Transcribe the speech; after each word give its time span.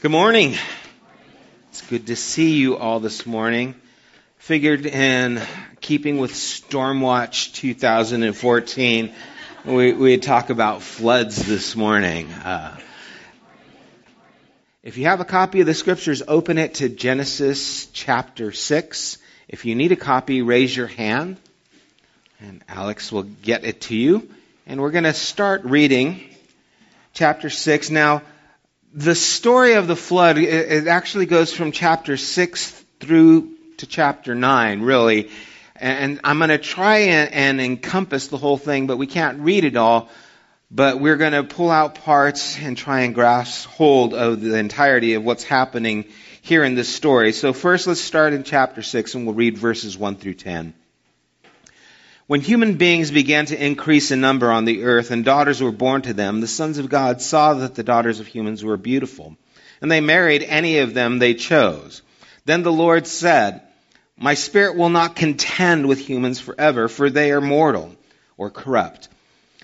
Good 0.00 0.12
morning. 0.12 0.54
It's 1.70 1.82
good 1.82 2.06
to 2.06 2.14
see 2.14 2.52
you 2.52 2.76
all 2.76 3.00
this 3.00 3.26
morning. 3.26 3.74
Figured 4.36 4.86
in 4.86 5.42
keeping 5.80 6.18
with 6.18 6.30
Stormwatch 6.34 7.52
2014, 7.54 9.12
we, 9.64 9.92
we'd 9.94 10.22
talk 10.22 10.50
about 10.50 10.82
floods 10.82 11.44
this 11.44 11.74
morning. 11.74 12.30
Uh, 12.30 12.78
if 14.84 14.98
you 14.98 15.06
have 15.06 15.18
a 15.18 15.24
copy 15.24 15.62
of 15.62 15.66
the 15.66 15.74
scriptures, 15.74 16.22
open 16.28 16.58
it 16.58 16.74
to 16.74 16.88
Genesis 16.88 17.86
chapter 17.86 18.52
6. 18.52 19.18
If 19.48 19.64
you 19.64 19.74
need 19.74 19.90
a 19.90 19.96
copy, 19.96 20.42
raise 20.42 20.76
your 20.76 20.86
hand 20.86 21.38
and 22.38 22.62
Alex 22.68 23.10
will 23.10 23.24
get 23.24 23.64
it 23.64 23.80
to 23.80 23.96
you. 23.96 24.30
And 24.64 24.80
we're 24.80 24.92
going 24.92 25.02
to 25.02 25.12
start 25.12 25.64
reading 25.64 26.22
chapter 27.14 27.50
6. 27.50 27.90
Now, 27.90 28.22
the 28.92 29.14
story 29.14 29.74
of 29.74 29.86
the 29.86 29.96
flood, 29.96 30.38
it, 30.38 30.86
actually 30.86 31.26
goes 31.26 31.52
from 31.52 31.72
chapter 31.72 32.16
6 32.16 32.70
through 33.00 33.54
to 33.78 33.86
chapter 33.86 34.34
9, 34.34 34.82
really. 34.82 35.30
And 35.76 36.20
I'm 36.24 36.38
going 36.38 36.50
to 36.50 36.58
try 36.58 36.98
and, 36.98 37.60
encompass 37.60 38.28
the 38.28 38.36
whole 38.36 38.56
thing, 38.56 38.86
but 38.86 38.96
we 38.96 39.06
can't 39.06 39.40
read 39.40 39.64
it 39.64 39.76
all. 39.76 40.08
But 40.70 41.00
we're 41.00 41.16
going 41.16 41.32
to 41.32 41.44
pull 41.44 41.70
out 41.70 41.94
parts 41.94 42.58
and 42.58 42.76
try 42.76 43.02
and 43.02 43.14
grasp 43.14 43.68
hold 43.68 44.12
of 44.12 44.40
the 44.40 44.58
entirety 44.58 45.14
of 45.14 45.24
what's 45.24 45.44
happening 45.44 46.06
here 46.42 46.62
in 46.64 46.74
this 46.74 46.94
story. 46.94 47.32
So 47.32 47.52
first 47.52 47.86
let's 47.86 48.00
start 48.00 48.32
in 48.32 48.42
chapter 48.42 48.82
6 48.82 49.14
and 49.14 49.26
we'll 49.26 49.34
read 49.34 49.56
verses 49.56 49.96
1 49.96 50.16
through 50.16 50.34
10. 50.34 50.74
When 52.28 52.42
human 52.42 52.74
beings 52.74 53.10
began 53.10 53.46
to 53.46 53.64
increase 53.64 54.10
in 54.10 54.20
number 54.20 54.52
on 54.52 54.66
the 54.66 54.82
earth 54.84 55.10
and 55.10 55.24
daughters 55.24 55.62
were 55.62 55.72
born 55.72 56.02
to 56.02 56.12
them, 56.12 56.42
the 56.42 56.46
sons 56.46 56.76
of 56.76 56.90
God 56.90 57.22
saw 57.22 57.54
that 57.54 57.74
the 57.74 57.82
daughters 57.82 58.20
of 58.20 58.26
humans 58.26 58.62
were 58.62 58.76
beautiful, 58.76 59.38
and 59.80 59.90
they 59.90 60.02
married 60.02 60.42
any 60.42 60.80
of 60.80 60.92
them 60.92 61.18
they 61.18 61.32
chose. 61.32 62.02
Then 62.44 62.62
the 62.62 62.70
Lord 62.70 63.06
said, 63.06 63.62
My 64.18 64.34
spirit 64.34 64.76
will 64.76 64.90
not 64.90 65.16
contend 65.16 65.86
with 65.86 66.06
humans 66.06 66.38
forever, 66.38 66.88
for 66.88 67.08
they 67.08 67.32
are 67.32 67.40
mortal 67.40 67.96
or 68.36 68.50
corrupt. 68.50 69.08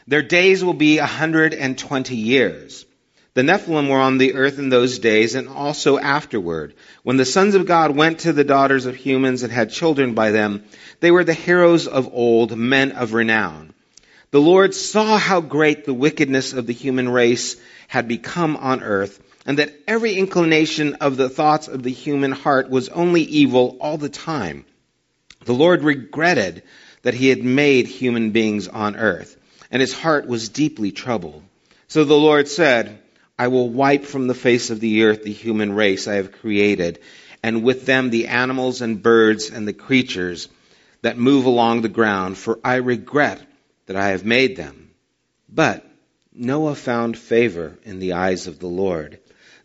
Their 0.09 0.23
days 0.23 0.65
will 0.65 0.73
be 0.73 0.97
a 0.97 1.07
hundred 1.07 1.53
and 1.53 1.77
twenty 1.77 2.17
years. 2.17 2.87
The 3.35 3.43
Nephilim 3.43 3.89
were 3.89 3.99
on 3.99 4.19
the 4.19 4.35
earth 4.35 4.61
in 4.61 4.69
those 4.69 5.01
days 5.01 5.35
and 5.35 5.49
also 5.49 5.99
afterward. 5.99 6.73
When 7.03 7.17
the 7.17 7.25
sons 7.25 7.57
of 7.57 7.67
God 7.67 7.97
went 7.97 8.21
to 8.21 8.33
the 8.33 8.45
daughters 8.45 8.87
of 8.87 8.95
humans 8.95 9.43
and 9.43 9.53
had 9.53 9.71
children 9.71 10.15
by 10.15 10.31
them, 10.31 10.63
they 11.01 11.11
were 11.11 11.25
the 11.25 11.35
heroes 11.35 11.89
of 11.89 12.09
old, 12.13 12.57
men 12.57 12.93
of 12.93 13.13
renown. 13.13 13.75
The 14.31 14.41
Lord 14.41 14.73
saw 14.73 15.19
how 15.19 15.41
great 15.41 15.85
the 15.85 15.93
wickedness 15.93 16.53
of 16.53 16.69
the 16.69 16.73
human 16.73 17.09
race 17.09 17.57
had 17.89 18.07
become 18.07 18.57
on 18.57 18.85
earth, 18.85 19.21
and 19.45 19.59
that 19.59 19.75
every 19.89 20.15
inclination 20.15 20.95
of 20.95 21.17
the 21.17 21.29
thoughts 21.29 21.67
of 21.67 21.83
the 21.83 21.91
human 21.91 22.31
heart 22.31 22.71
was 22.71 22.89
only 22.89 23.23
evil 23.23 23.77
all 23.81 23.98
the 23.98 24.09
time. 24.09 24.65
The 25.45 25.55
Lord 25.55 25.83
regretted 25.83 26.63
that 27.03 27.15
he 27.15 27.31
had 27.31 27.43
made 27.43 27.89
human 27.89 28.31
beings 28.31 28.69
on 28.69 28.95
earth, 28.95 29.37
and 29.73 29.81
his 29.81 29.93
heart 29.93 30.29
was 30.29 30.51
deeply 30.51 30.93
troubled. 30.93 31.43
So 31.89 32.05
the 32.05 32.15
Lord 32.15 32.47
said, 32.47 33.01
I 33.39 33.49
will 33.49 33.69
wipe 33.69 34.05
from 34.05 34.27
the 34.27 34.35
face 34.35 34.71
of 34.71 34.81
the 34.81 35.03
earth 35.03 35.25
the 35.25 35.33
human 35.33 35.73
race 35.73 36.07
I 36.07 36.15
have 36.15 36.33
created, 36.33 37.01
and 37.43 37.65
with 37.65 37.85
them 37.85 38.11
the 38.11 38.29
animals 38.29 38.81
and 38.81 39.03
birds 39.03 39.51
and 39.51 39.67
the 39.67 39.73
creatures 39.73 40.49
that 41.03 41.19
move 41.19 41.45
along 41.45 41.83
the 41.83 41.89
ground, 41.89 42.39
for 42.39 42.61
I 42.65 42.77
regret 42.77 43.43
that 43.87 43.97
I 43.97 44.09
have 44.09 44.25
made 44.25 44.57
them. 44.57 44.91
But 45.49 45.85
Noah 46.33 46.75
found 46.75 47.19
favor 47.19 47.77
in 47.85 47.99
the 47.99 48.13
eyes 48.13 48.47
of 48.47 48.61
the 48.61 48.69
Lord. 48.69 49.19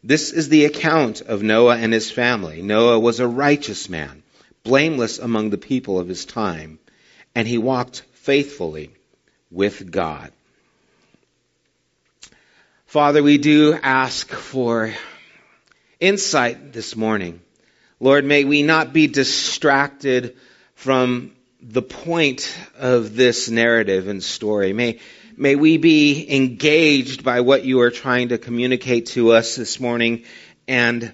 This 0.03 0.31
is 0.33 0.49
the 0.49 0.65
account 0.65 1.21
of 1.21 1.43
Noah 1.43 1.77
and 1.77 1.93
his 1.93 2.09
family. 2.09 2.61
Noah 2.61 2.99
was 2.99 3.19
a 3.19 3.27
righteous 3.27 3.87
man, 3.87 4.23
blameless 4.63 5.19
among 5.19 5.49
the 5.51 5.57
people 5.57 5.99
of 5.99 6.07
his 6.07 6.25
time, 6.25 6.79
and 7.35 7.47
he 7.47 7.57
walked 7.57 8.03
faithfully 8.13 8.91
with 9.51 9.91
God. 9.91 10.31
Father, 12.89 13.21
we 13.21 13.37
do 13.37 13.75
ask 13.75 14.31
for 14.31 14.91
insight 15.99 16.73
this 16.73 16.95
morning. 16.95 17.39
Lord, 17.99 18.25
may 18.25 18.45
we 18.45 18.63
not 18.63 18.93
be 18.93 19.05
distracted 19.05 20.35
from 20.73 21.35
the 21.61 21.83
point 21.83 22.51
of 22.79 23.15
this 23.15 23.47
narrative 23.47 24.07
and 24.07 24.23
story. 24.23 24.73
May, 24.73 24.97
may 25.37 25.55
we 25.55 25.77
be 25.77 26.35
engaged 26.35 27.23
by 27.23 27.41
what 27.41 27.63
you 27.63 27.81
are 27.81 27.91
trying 27.91 28.29
to 28.29 28.39
communicate 28.39 29.05
to 29.09 29.33
us 29.33 29.55
this 29.55 29.79
morning 29.79 30.23
and 30.67 31.13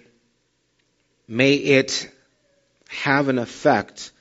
may 1.27 1.55
it 1.55 2.09
have 2.87 3.27
an 3.27 3.37
effect 3.37 4.13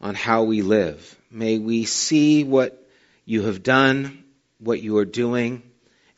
on 0.00 0.14
how 0.14 0.44
we 0.44 0.62
live. 0.62 1.18
May 1.28 1.58
we 1.58 1.86
see 1.86 2.44
what 2.44 2.80
you 3.24 3.42
have 3.46 3.64
done, 3.64 4.22
what 4.60 4.80
you 4.80 4.98
are 4.98 5.04
doing, 5.04 5.64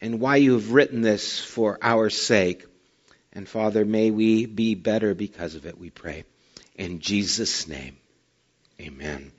and 0.02 0.18
why 0.18 0.36
you 0.36 0.54
have 0.54 0.72
written 0.72 1.00
this 1.00 1.38
for 1.38 1.78
our 1.80 2.10
sake. 2.10 2.66
And 3.32 3.48
Father, 3.48 3.84
may 3.84 4.10
we 4.10 4.44
be 4.44 4.74
better 4.74 5.14
because 5.14 5.54
of 5.54 5.64
it, 5.64 5.78
we 5.78 5.90
pray. 5.90 6.24
In 6.74 6.98
Jesus' 6.98 7.68
name, 7.68 7.96
amen. 8.80 9.30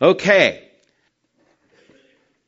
Okay. 0.00 0.68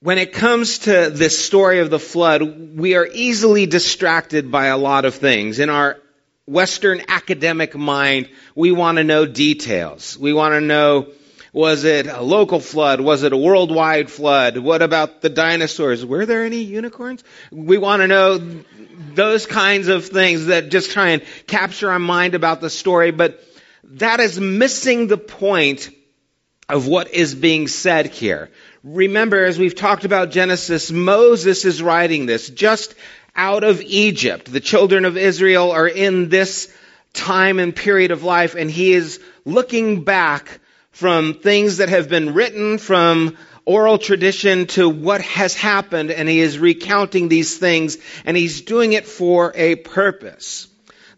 When 0.01 0.19
it 0.19 0.35
comes 0.35 0.81
to 0.81 1.09
this 1.09 1.43
story 1.43 1.81
of 1.81 1.89
the 1.89 1.99
flood, 1.99 2.77
we 2.77 2.95
are 2.95 3.09
easily 3.11 3.65
distracted 3.65 4.53
by 4.53 4.67
a 4.67 4.77
lot 4.77 5.06
of 5.06 5.15
things. 5.15 5.61
In 5.61 5.71
our 5.71 5.99
Western 6.47 7.01
academic 7.09 7.75
mind, 7.75 8.29
we 8.55 8.71
want 8.71 8.99
to 8.99 9.05
know 9.05 9.25
details. 9.25 10.19
We 10.19 10.35
want 10.35 10.53
to 10.53 10.61
know 10.61 11.09
was 11.55 11.85
it 11.85 12.09
a 12.09 12.21
local 12.21 12.59
flood? 12.59 13.01
Was 13.01 13.23
it 13.23 13.33
a 13.33 13.37
worldwide 13.37 14.11
flood? 14.11 14.59
What 14.59 14.83
about 14.83 15.21
the 15.21 15.29
dinosaurs? 15.29 16.05
Were 16.05 16.27
there 16.27 16.45
any 16.45 16.63
unicorns? 16.63 17.23
We 17.53 17.79
want 17.79 18.03
to 18.03 18.09
know 18.09 18.39
those 19.15 19.47
kinds 19.47 19.87
of 19.87 20.05
things 20.05 20.47
that 20.47 20.71
just 20.71 20.91
try 20.91 21.11
and 21.11 21.23
capture 21.47 21.91
our 21.93 22.01
mind 22.01 22.35
about 22.35 22.61
the 22.61 22.69
story, 22.69 23.13
but 23.13 23.41
that 23.85 24.19
is 24.19 24.41
missing 24.41 25.07
the 25.07 25.17
point 25.17 25.91
of 26.69 26.89
what 26.89 27.15
is 27.15 27.37
being 27.37 27.69
said 27.69 28.07
here. 28.07 28.51
Remember, 28.83 29.45
as 29.45 29.57
we've 29.57 29.77
talked 29.77 30.05
about 30.05 30.33
Genesis, 30.33 30.91
Moses 30.91 31.65
is 31.65 31.81
writing 31.81 32.27
this 32.27 32.51
just 32.51 32.97
out 33.37 33.63
of 33.63 33.81
Egypt. 33.81 34.51
The 34.51 34.59
children 34.59 35.05
of 35.05 35.17
Israel 35.17 35.71
are 35.71 35.87
in 35.87 36.31
this 36.31 36.75
time 37.13 37.61
and 37.61 37.77
period 37.77 38.11
of 38.11 38.25
life, 38.25 38.57
and 38.57 38.69
he 38.69 38.93
is 38.93 39.21
looking 39.45 40.03
back 40.03 40.59
from 40.94 41.34
things 41.34 41.78
that 41.78 41.88
have 41.88 42.09
been 42.09 42.34
written, 42.34 42.78
from 42.78 43.37
oral 43.65 43.99
tradition 43.99 44.66
to 44.69 44.88
what 44.88 45.21
has 45.22 45.55
happened, 45.55 46.12
and 46.12 46.28
he 46.28 46.38
is 46.38 46.59
recounting 46.59 47.28
these 47.28 47.59
things, 47.59 47.99
and 48.25 48.37
he's 48.37 48.60
doing 48.60 48.93
it 48.93 49.05
for 49.05 49.53
a 49.56 49.75
purpose. 49.75 50.69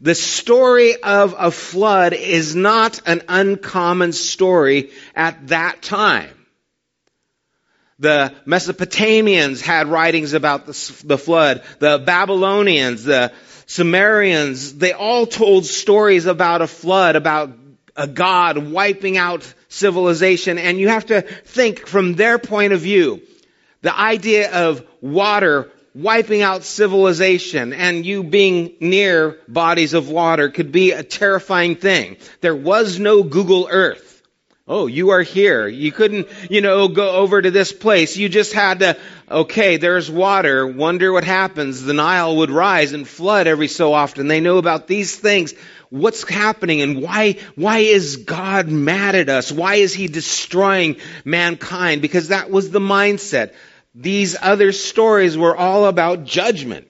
The 0.01 0.15
story 0.15 1.03
of 1.03 1.35
a 1.39 1.51
flood 1.51 2.15
is 2.15 2.57
not 2.57 3.03
an 3.07 3.23
uncommon 3.29 4.13
story 4.13 4.93
at 5.15 5.49
that 5.49 5.83
time. 5.83 6.31
The 7.99 8.35
Mesopotamians 8.47 9.61
had 9.61 9.89
writings 9.89 10.33
about 10.33 10.65
the, 10.65 11.03
the 11.05 11.19
flood. 11.19 11.63
The 11.81 11.99
Babylonians, 11.99 13.05
the 13.05 13.33
Sumerians, 13.67 14.75
they 14.75 14.93
all 14.93 15.27
told 15.27 15.67
stories 15.67 16.25
about 16.25 16.63
a 16.63 16.67
flood, 16.67 17.17
about 17.17 17.51
a 17.95 18.07
God 18.07 18.59
wiping 18.59 19.17
out 19.17 19.55
civilization. 19.69 20.59
And 20.59 20.79
you 20.79 20.89
have 20.89 21.07
to 21.07 21.23
think 21.23 21.87
from 21.87 22.15
their 22.15 22.39
point 22.39 22.73
of 22.73 22.81
view. 22.81 23.23
The 23.83 23.97
idea 23.97 24.53
of 24.53 24.85
water 25.01 25.71
wiping 25.95 26.43
out 26.43 26.63
civilization 26.63 27.73
and 27.73 28.05
you 28.05 28.23
being 28.23 28.75
near 28.81 29.39
bodies 29.49 29.95
of 29.95 30.11
water 30.11 30.51
could 30.51 30.71
be 30.71 30.93
a 30.93 31.03
terrifying 31.03 31.75
thing. 31.75 32.17
There 32.41 32.57
was 32.57 32.99
no 32.99 33.23
Google 33.23 33.69
Earth. 33.71 34.03
Oh, 34.69 34.89
you 34.89 35.11
are 35.11 35.23
here. 35.23 35.69
You 35.69 35.93
couldn't, 35.93 36.27
you 36.51 36.61
know, 36.61 36.89
go 36.89 37.11
over 37.11 37.41
to 37.41 37.53
this 37.53 37.73
place. 37.73 38.17
You 38.17 38.29
just 38.29 38.53
had 38.53 38.81
to, 38.81 38.99
okay, 39.31 39.77
there's 39.77 40.11
water. 40.11 40.67
Wonder 40.67 41.13
what 41.13 41.23
happens. 41.23 41.83
The 41.83 41.95
Nile 41.95 42.39
would 42.39 42.51
rise 42.51 42.93
and 42.93 43.07
flood 43.07 43.47
every 43.47 43.69
so 43.69 43.93
often. 43.93 44.27
They 44.27 44.41
know 44.41 44.59
about 44.59 44.89
these 44.89 45.15
things 45.17 45.55
what's 45.99 46.29
happening 46.29 46.83
and 46.83 47.03
why, 47.03 47.39
why 47.55 47.79
is 47.79 48.17
God 48.19 48.69
mad 48.69 49.15
at 49.15 49.29
us? 49.29 49.51
Why 49.51 49.77
is 49.77 49.95
he 49.95 50.09
destroying 50.09 50.97
mankind? 51.25 52.03
Because 52.03 52.29
that 52.29 52.51
was 52.51 52.71
the 52.71 52.81
mindset. 52.81 53.55
These 53.95 54.37
other 54.41 54.73
stories 54.73 55.37
were 55.39 55.57
all 55.57 55.87
about 55.87 56.25
judgment. 56.25 56.89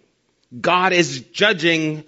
God 0.61 0.93
is 0.93 1.21
judging 1.21 2.05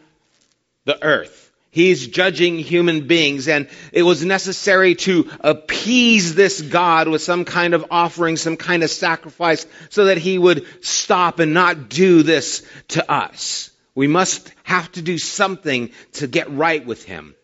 the 0.84 1.02
earth. 1.02 1.48
He's 1.70 2.08
judging 2.08 2.58
human 2.58 3.06
beings 3.06 3.46
and 3.46 3.68
it 3.92 4.02
was 4.02 4.24
necessary 4.24 4.94
to 4.96 5.30
appease 5.40 6.34
this 6.34 6.60
God 6.60 7.08
with 7.08 7.22
some 7.22 7.44
kind 7.44 7.74
of 7.74 7.86
offering, 7.90 8.36
some 8.36 8.56
kind 8.56 8.82
of 8.82 8.90
sacrifice 8.90 9.66
so 9.90 10.06
that 10.06 10.18
he 10.18 10.38
would 10.38 10.66
stop 10.84 11.38
and 11.38 11.54
not 11.54 11.88
do 11.88 12.22
this 12.22 12.66
to 12.88 13.10
us. 13.10 13.70
We 13.98 14.06
must 14.06 14.52
have 14.62 14.92
to 14.92 15.02
do 15.02 15.18
something 15.18 15.90
to 16.12 16.28
get 16.28 16.48
right 16.52 16.86
with 16.86 17.02
him. 17.02 17.34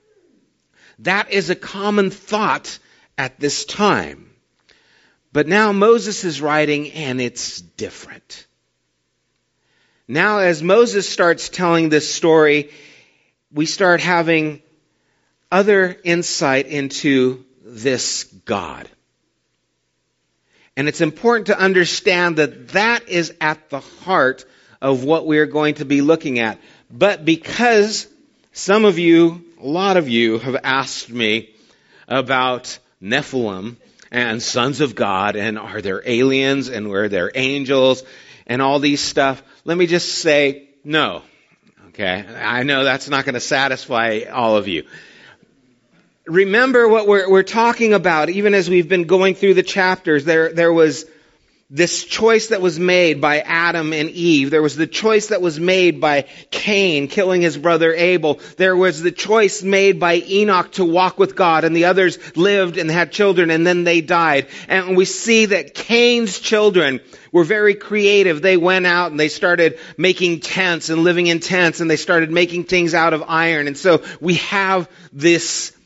That 1.01 1.33
is 1.33 1.51
a 1.51 1.57
common 1.57 2.11
thought 2.11 2.79
at 3.19 3.41
this 3.41 3.65
time. 3.65 4.31
But 5.33 5.49
now 5.49 5.73
Moses 5.73 6.23
is 6.23 6.41
writing 6.41 6.93
and 6.93 7.21
it's 7.21 7.61
different. 7.61 8.47
Now 10.07 10.39
as 10.39 10.63
Moses 10.63 11.09
starts 11.09 11.49
telling 11.49 11.89
this 11.89 12.15
story, 12.15 12.71
we 13.53 13.67
start 13.67 14.01
having 14.01 14.63
other 15.51 15.97
insight 16.05 16.69
into 16.69 17.45
this 17.65 18.23
God. 18.45 18.89
And 20.77 20.87
it's 20.87 21.01
important 21.01 21.49
to 21.49 21.59
understand 21.59 22.37
that 22.37 22.69
that 22.69 23.09
is 23.09 23.35
at 23.41 23.71
the 23.71 23.81
heart 23.81 24.45
of 24.81 25.05
what 25.05 25.27
we're 25.27 25.47
going 25.47 25.75
to 25.77 25.85
be 25.85 26.01
looking 26.01 26.39
at. 26.39 26.59
But 26.91 27.25
because 27.25 28.07
some 28.53 28.85
of 28.85 28.99
you, 28.99 29.45
a 29.61 29.67
lot 29.67 29.97
of 29.97 30.09
you, 30.09 30.39
have 30.39 30.57
asked 30.63 31.11
me 31.11 31.51
about 32.09 32.79
Nephilim 33.03 33.77
and 34.11 34.43
sons 34.43 34.81
of 34.81 34.95
God 34.95 35.37
and 35.37 35.59
are 35.59 35.81
there 35.81 36.03
aliens 36.05 36.69
and 36.69 36.89
were 36.89 37.09
there 37.09 37.31
angels 37.35 38.03
and 38.47 38.61
all 38.61 38.79
these 38.79 39.01
stuff, 39.01 39.43
let 39.65 39.77
me 39.77 39.87
just 39.87 40.17
say 40.17 40.69
no. 40.85 41.23
Okay? 41.89 42.25
I 42.37 42.63
know 42.63 42.85
that's 42.85 43.09
not 43.09 43.25
going 43.25 43.35
to 43.35 43.41
satisfy 43.41 44.23
all 44.31 44.57
of 44.57 44.69
you 44.69 44.85
remember 46.27 46.89
what 46.89 47.07
we're, 47.07 47.29
we're 47.29 47.43
talking 47.43 47.93
about, 47.93 48.31
even 48.31 48.55
as 48.55 48.69
we've 48.69 48.89
been 48.89 49.05
going 49.05 49.35
through 49.35 49.55
the 49.55 49.63
chapters. 49.63 50.25
There, 50.25 50.53
there 50.53 50.73
was 50.73 51.07
this 51.75 52.05
choice 52.05 52.49
that 52.49 52.63
was 52.63 52.79
made 52.79 53.21
by 53.21 53.41
Adam 53.41 53.93
and 53.93 54.09
Eve. 54.09 54.53
There 54.53 54.63
was 54.63 54.77
the 54.77 54.87
choice 54.87 55.27
that 55.27 55.43
was 55.43 55.59
made 55.59 56.01
by 56.01 56.27
Cain 56.53 57.09
killing 57.09 57.43
his 57.43 57.59
brother 57.59 57.93
Abel. 57.93 58.39
There 58.57 58.77
was 58.77 59.03
the 59.03 59.11
choice 59.11 59.61
made 59.61 59.99
by 59.99 60.19
Enoch 60.19 60.71
to 60.75 60.85
walk 60.85 61.19
with 61.19 61.35
God 61.35 61.65
and 61.65 61.75
the 61.75 61.87
others 61.87 62.37
lived 62.37 62.79
and 62.79 62.89
had 62.89 63.11
children 63.11 63.51
and 63.51 63.67
then 63.67 63.83
they 63.83 64.03
died. 64.03 64.47
And 64.69 64.97
we 64.97 65.05
see 65.05 65.47
that 65.47 65.75
Cain's 65.75 66.39
children 66.39 67.01
were 67.33 67.43
very 67.43 67.75
creative. 67.75 68.41
They 68.41 68.57
went 68.57 68.87
out 68.87 69.11
and 69.11 69.19
they 69.19 69.29
started 69.29 69.81
making 69.99 70.41
tents 70.41 70.91
and 70.91 71.03
living 71.03 71.27
in 71.27 71.41
tents 71.41 71.81
and 71.81 71.91
they 71.91 71.97
started 71.97 72.31
making 72.31 72.65
things 72.65 72.95
out 72.95 73.15
of 73.15 73.25
iron. 73.27 73.67
And 73.67 73.77
so 73.77 74.05
we 74.21 74.35
have 74.35 74.89
this 75.13 75.77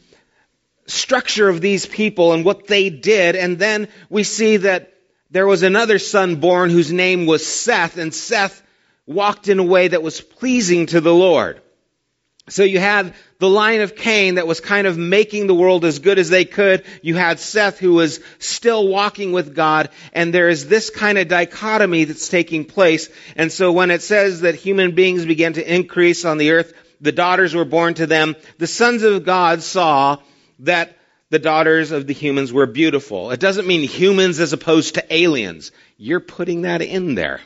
structure 0.87 1.49
of 1.49 1.63
these 1.63 1.87
people 1.87 2.35
and 2.35 2.45
what 2.45 2.67
they 2.67 2.91
did. 2.91 3.37
And 3.37 3.59
then 3.59 3.89
we 4.11 4.23
see 4.23 4.59
that 4.59 4.93
there 5.31 5.47
was 5.47 5.63
another 5.63 5.99
son 5.99 6.37
born 6.37 6.71
whose 6.71 6.93
name 6.93 7.27
was 7.27 7.47
Seth, 7.47 7.99
and 7.99 8.15
Seth 8.15 8.63
walked 9.07 9.49
in 9.49 9.59
a 9.59 9.65
way 9.65 9.89
that 9.89 10.03
was 10.03 10.21
pleasing 10.21 10.87
to 10.87 11.01
the 11.01 11.15
Lord. 11.15 11.61
So 12.49 12.65
you 12.65 12.79
had 12.81 13.15
the 13.39 13.49
line 13.49 13.81
of 13.81 13.95
Cain 13.95 14.37
that 14.37 14.47
was 14.47 14.61
kind 14.61 14.87
of 14.87 14.97
making 14.97 15.47
the 15.47 15.55
world 15.55 15.85
as 15.85 15.99
good 15.99 16.19
as 16.19 16.31
they 16.31 16.45
could. 16.45 16.85
You 17.03 17.15
had 17.15 17.41
Seth 17.41 17.79
who 17.79 17.93
was 17.95 18.21
still 18.39 18.89
walking 18.89 19.33
with 19.33 19.55
God. 19.55 19.91
And 20.13 20.33
there 20.33 20.49
is 20.49 20.67
this 20.67 20.91
kind 20.91 21.19
of 21.19 21.29
dichotomy 21.29 22.05
that's 22.05 22.29
taking 22.29 22.65
place. 22.65 23.11
And 23.37 23.53
so 23.53 23.73
when 23.73 23.91
it 23.91 24.03
says 24.03 24.43
that 24.43 24.55
human 24.55 24.95
beings 24.95 25.27
began 25.27 25.55
to 25.55 25.75
increase 25.75 26.25
on 26.25 26.39
the 26.39 26.53
earth, 26.53 26.73
the 27.01 27.13
daughters 27.13 27.55
were 27.55 27.65
born 27.65 27.95
to 27.95 28.07
them, 28.07 28.35
the 28.59 28.67
sons 28.67 29.03
of 29.03 29.25
God 29.25 29.63
saw 29.63 30.17
that 30.61 30.98
the 31.31 31.39
daughters 31.39 31.91
of 31.91 32.07
the 32.07 32.15
humans 32.15 32.53
were 32.53 32.67
beautiful. 32.67 33.31
It 33.31 33.41
doesn't 33.41 33.67
mean 33.67 33.83
humans 33.83 34.41
as 34.41 34.53
opposed 34.53 34.95
to 34.95 35.15
aliens. 35.15 35.73
You're 35.97 36.21
putting 36.21 36.63
that 36.63 36.81
in 36.81 37.15
there, 37.15 37.41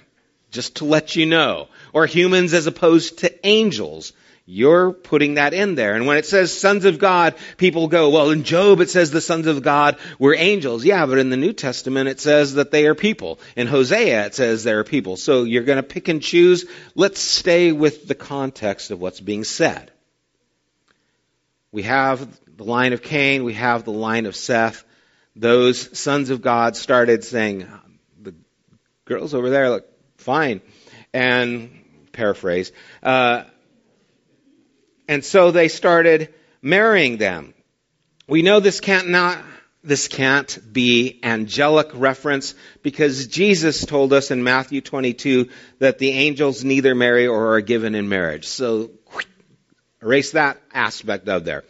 just 0.50 0.76
to 0.76 0.84
let 0.84 1.16
you 1.16 1.26
know. 1.26 1.68
Or 1.92 2.06
humans 2.06 2.54
as 2.54 2.66
opposed 2.66 3.18
to 3.20 3.46
angels. 3.46 4.12
You're 4.44 4.92
putting 4.92 5.34
that 5.34 5.54
in 5.54 5.76
there. 5.76 5.94
And 5.94 6.06
when 6.06 6.16
it 6.16 6.26
says 6.26 6.56
sons 6.56 6.84
of 6.84 6.98
God, 6.98 7.36
people 7.56 7.86
go, 7.88 8.10
well, 8.10 8.30
in 8.30 8.42
Job 8.42 8.80
it 8.80 8.90
says 8.90 9.10
the 9.10 9.20
sons 9.20 9.46
of 9.46 9.62
God 9.62 9.98
were 10.18 10.34
angels. 10.34 10.84
Yeah, 10.84 11.06
but 11.06 11.18
in 11.18 11.30
the 11.30 11.36
New 11.36 11.52
Testament 11.52 12.08
it 12.08 12.20
says 12.20 12.54
that 12.54 12.70
they 12.70 12.86
are 12.86 12.94
people. 12.94 13.38
In 13.56 13.68
Hosea 13.68 14.26
it 14.26 14.34
says 14.34 14.64
they 14.64 14.72
are 14.72 14.84
people. 14.84 15.16
So 15.16 15.44
you're 15.44 15.62
going 15.62 15.76
to 15.76 15.82
pick 15.82 16.08
and 16.08 16.20
choose. 16.20 16.66
Let's 16.94 17.20
stay 17.20 17.70
with 17.72 18.08
the 18.08 18.16
context 18.16 18.90
of 18.90 19.00
what's 19.00 19.20
being 19.20 19.44
said. 19.44 19.92
We 21.70 21.84
have 21.84 22.28
the 22.62 22.70
line 22.70 22.92
of 22.92 23.02
Cain, 23.02 23.44
we 23.44 23.54
have 23.54 23.84
the 23.84 23.92
line 23.92 24.26
of 24.26 24.36
Seth. 24.36 24.84
Those 25.34 25.98
sons 25.98 26.30
of 26.30 26.42
God 26.42 26.76
started 26.76 27.24
saying, 27.24 27.66
the 28.20 28.34
girls 29.04 29.34
over 29.34 29.50
there 29.50 29.70
look 29.70 29.86
fine. 30.16 30.60
And 31.12 31.82
paraphrase. 32.12 32.72
Uh, 33.02 33.44
and 35.08 35.24
so 35.24 35.50
they 35.50 35.68
started 35.68 36.32
marrying 36.60 37.16
them. 37.16 37.54
We 38.28 38.42
know 38.42 38.60
this 38.60 38.80
can't 38.80 39.08
not 39.08 39.38
this 39.84 40.06
can't 40.06 40.72
be 40.72 41.18
angelic 41.24 41.90
reference 41.92 42.54
because 42.82 43.26
Jesus 43.26 43.84
told 43.84 44.12
us 44.12 44.30
in 44.30 44.44
Matthew 44.44 44.80
22 44.80 45.48
that 45.80 45.98
the 45.98 46.10
angels 46.10 46.62
neither 46.62 46.94
marry 46.94 47.26
or 47.26 47.56
are 47.56 47.60
given 47.60 47.96
in 47.96 48.08
marriage. 48.08 48.46
So 48.46 48.92
erase 50.00 50.32
that 50.32 50.60
aspect 50.72 51.28
of 51.28 51.44
there. 51.44 51.64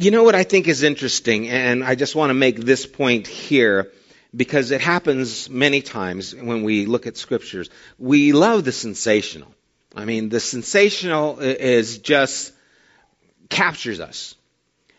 You 0.00 0.12
know 0.12 0.22
what 0.22 0.36
I 0.36 0.44
think 0.44 0.68
is 0.68 0.84
interesting, 0.84 1.48
and 1.48 1.82
I 1.82 1.96
just 1.96 2.14
want 2.14 2.30
to 2.30 2.34
make 2.34 2.54
this 2.54 2.86
point 2.86 3.26
here 3.26 3.90
because 4.32 4.70
it 4.70 4.80
happens 4.80 5.50
many 5.50 5.82
times 5.82 6.32
when 6.32 6.62
we 6.62 6.86
look 6.86 7.08
at 7.08 7.16
scriptures. 7.16 7.68
We 7.98 8.30
love 8.30 8.62
the 8.62 8.70
sensational. 8.70 9.52
I 9.96 10.04
mean, 10.04 10.28
the 10.28 10.38
sensational 10.38 11.40
is 11.40 11.98
just 11.98 12.52
captures 13.48 13.98
us. 13.98 14.36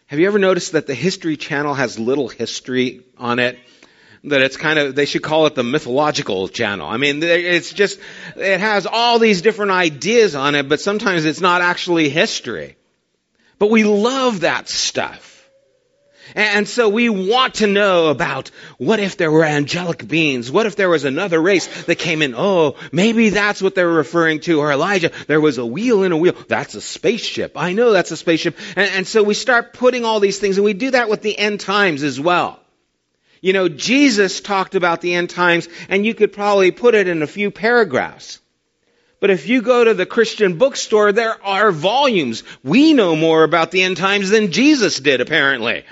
Have 0.08 0.20
you 0.20 0.28
ever 0.28 0.38
noticed 0.38 0.74
that 0.74 0.86
the 0.86 0.96
History 0.96 1.38
Channel 1.38 1.76
has 1.76 1.98
little 1.98 2.28
history 2.28 3.06
on 3.18 3.40
it? 3.40 3.58
That 4.26 4.42
it's 4.42 4.58
kind 4.58 4.80
of, 4.80 4.96
they 4.96 5.06
should 5.06 5.24
call 5.24 5.46
it 5.46 5.56
the 5.56 5.64
mythological 5.64 6.50
channel. 6.50 6.90
I 6.90 6.98
mean, 6.98 7.24
it's 7.24 7.72
just, 7.72 8.02
it 8.36 8.60
has 8.60 8.86
all 8.86 9.18
these 9.18 9.42
different 9.42 9.72
ideas 9.72 10.36
on 10.36 10.56
it, 10.56 10.68
but 10.68 10.82
sometimes 10.82 11.24
it's 11.24 11.40
not 11.40 11.62
actually 11.62 12.10
history. 12.10 12.76
But 13.60 13.70
we 13.70 13.84
love 13.84 14.42
that 14.42 14.70
stuff. 14.70 15.36
And 16.36 16.68
so 16.68 16.90
we 16.90 17.10
want 17.10 17.56
to 17.56 17.68
know 17.68 18.08
about 18.08 18.52
what 18.78 19.00
if 19.00 19.18
there 19.18 19.32
were 19.32 19.44
angelic 19.44 20.08
beings? 20.08 20.52
What 20.52 20.66
if 20.66 20.76
there 20.76 20.90
was 20.90 21.06
another 21.06 21.42
race 21.42 21.86
that 21.86 21.96
came 21.96 22.22
in? 22.22 22.36
Oh, 22.36 22.76
maybe 22.92 23.30
that's 23.30 23.62
what 23.62 23.76
they're 23.76 23.88
referring 23.88 24.40
to. 24.42 24.60
Or 24.60 24.72
Elijah, 24.72 25.12
there 25.28 25.42
was 25.42 25.58
a 25.58 25.66
wheel 25.66 26.04
in 26.04 26.12
a 26.12 26.18
wheel. 26.18 26.36
That's 26.48 26.76
a 26.76 26.82
spaceship. 26.82 27.54
I 27.56 27.74
know 27.74 27.92
that's 27.92 28.12
a 28.12 28.18
spaceship. 28.18 28.58
And, 28.76 28.92
and 28.92 29.08
so 29.08 29.24
we 29.24 29.34
start 29.34 29.74
putting 29.74 30.06
all 30.06 30.20
these 30.20 30.40
things, 30.40 30.58
and 30.58 30.66
we 30.66 30.74
do 30.74 30.92
that 30.92 31.10
with 31.10 31.22
the 31.22 31.38
end 31.38 31.62
times 31.62 32.04
as 32.04 32.20
well. 32.20 32.60
You 33.42 33.54
know, 33.54 33.70
Jesus 33.70 34.42
talked 34.42 34.76
about 34.76 35.02
the 35.02 35.16
end 35.16 35.30
times, 35.30 35.68
and 35.88 36.06
you 36.06 36.14
could 36.14 36.34
probably 36.34 36.72
put 36.72 36.94
it 36.94 37.08
in 37.08 37.22
a 37.22 37.28
few 37.28 37.52
paragraphs. 37.52 38.40
But 39.20 39.32
if 39.32 39.48
you 39.48 39.62
go 39.62 39.84
to 39.84 39.94
the 39.94 40.06
Christian 40.06 40.58
bookstore, 40.58 41.12
there 41.12 41.44
are 41.44 41.72
volumes. 41.72 42.44
We 42.64 42.94
know 42.94 43.16
more 43.16 43.44
about 43.44 43.72
the 43.72 43.84
end 43.84 43.98
times 43.98 44.30
than 44.30 44.52
Jesus 44.52 45.00
did, 45.00 45.20
apparently. 45.20 45.84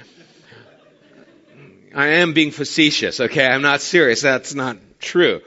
I 1.93 2.07
am 2.07 2.33
being 2.33 2.51
facetious, 2.51 3.19
okay? 3.19 3.45
I'm 3.45 3.61
not 3.61 3.81
serious. 3.81 4.21
That's 4.21 4.53
not 4.53 4.77
true. 4.99 5.41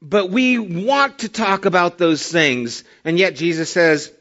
But 0.00 0.30
we 0.30 0.58
want 0.58 1.20
to 1.20 1.28
talk 1.28 1.64
about 1.64 1.98
those 1.98 2.26
things, 2.30 2.84
and 3.04 3.18
yet 3.18 3.34
Jesus 3.34 3.70
says, 3.70 4.12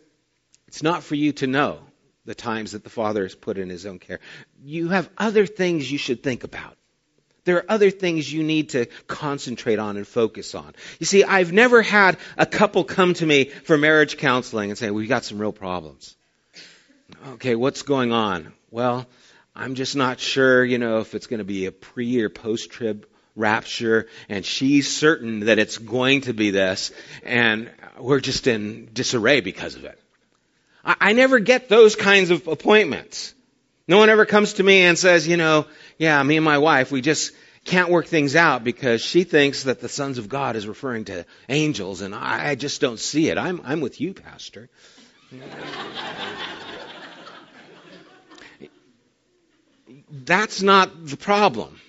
it's 0.68 0.82
not 0.82 1.04
for 1.04 1.16
you 1.16 1.34
to 1.34 1.48
know 1.48 1.80
the 2.26 2.36
times 2.36 2.72
that 2.72 2.84
the 2.84 2.90
Father 2.90 3.24
has 3.24 3.36
put 3.36 3.58
in 3.58 3.70
His 3.70 3.86
own 3.86 4.00
care. 4.00 4.20
You 4.64 4.90
have 4.90 5.10
other 5.18 5.46
things 5.46 5.92
you 5.92 5.98
should 5.98 6.24
think 6.24 6.44
about. 6.44 6.78
There 7.46 7.58
are 7.58 7.66
other 7.68 7.90
things 7.90 8.32
you 8.32 8.44
need 8.44 8.70
to 8.70 8.86
concentrate 9.08 9.80
on 9.80 9.98
and 9.98 10.08
focus 10.08 10.56
on. 10.56 10.74
You 11.00 11.06
see, 11.06 11.24
I've 11.24 11.52
never 11.52 11.82
had 11.82 12.18
a 12.38 12.46
couple 12.46 12.84
come 12.84 13.14
to 13.16 13.26
me 13.26 13.46
for 13.46 13.78
marriage 13.78 14.18
counseling 14.18 14.70
and 14.70 14.78
say, 14.78 14.92
we've 14.92 15.10
got 15.10 15.26
some 15.26 15.40
real 15.40 15.52
problems. 15.52 16.16
Okay, 17.30 17.56
what's 17.56 17.82
going 17.82 18.12
on? 18.12 18.54
Well, 18.72 19.06
I'm 19.56 19.76
just 19.76 19.96
not 19.96 20.20
sure, 20.20 20.64
you 20.64 20.78
know, 20.78 21.00
if 21.00 21.14
it's 21.16 21.28
going 21.28 21.40
to 21.40 21.44
be 21.44 21.66
a 21.66 21.72
pre 21.72 22.22
or 22.22 22.30
post 22.30 22.72
trib 22.72 23.06
rapture, 23.36 24.08
and 24.30 24.46
she's 24.46 24.96
certain 24.96 25.42
that 25.42 25.60
it's 25.60 25.78
going 25.78 26.22
to 26.22 26.34
be 26.34 26.52
this, 26.52 26.92
and 27.24 27.70
we're 28.00 28.20
just 28.20 28.48
in 28.48 28.90
disarray 28.94 29.42
because 29.42 29.76
of 29.76 29.86
it. 29.86 30.00
I, 30.84 30.96
I 31.00 31.14
never 31.14 31.40
get 31.40 31.70
those 31.70 31.96
kinds 31.96 32.30
of 32.30 32.48
appointments. 32.48 33.34
No 33.88 33.98
one 33.98 34.10
ever 34.10 34.26
comes 34.26 34.54
to 34.54 34.64
me 34.64 34.82
and 34.82 34.98
says, 34.98 35.28
you 35.28 35.38
know, 35.38 35.66
yeah, 35.98 36.22
me 36.24 36.38
and 36.38 36.46
my 36.46 36.58
wife, 36.58 36.92
we 36.92 37.02
just 37.02 37.34
can't 37.66 37.90
work 37.90 38.08
things 38.08 38.36
out 38.36 38.64
because 38.64 39.02
she 39.02 39.24
thinks 39.24 39.64
that 39.64 39.82
the 39.82 39.90
sons 39.90 40.18
of 40.18 40.30
God 40.30 40.56
is 40.56 40.68
referring 40.68 41.06
to 41.06 41.26
angels, 41.50 42.02
and 42.02 42.14
I, 42.16 42.50
I 42.50 42.56
just 42.56 42.82
don't 42.82 43.00
see 43.00 43.30
it. 43.30 43.38
I'm, 43.38 43.62
I'm 43.64 43.82
with 43.82 44.00
you, 44.02 44.14
Pastor. 44.14 44.70
that's 50.10 50.62
not 50.62 51.06
the 51.06 51.18
problem. 51.18 51.80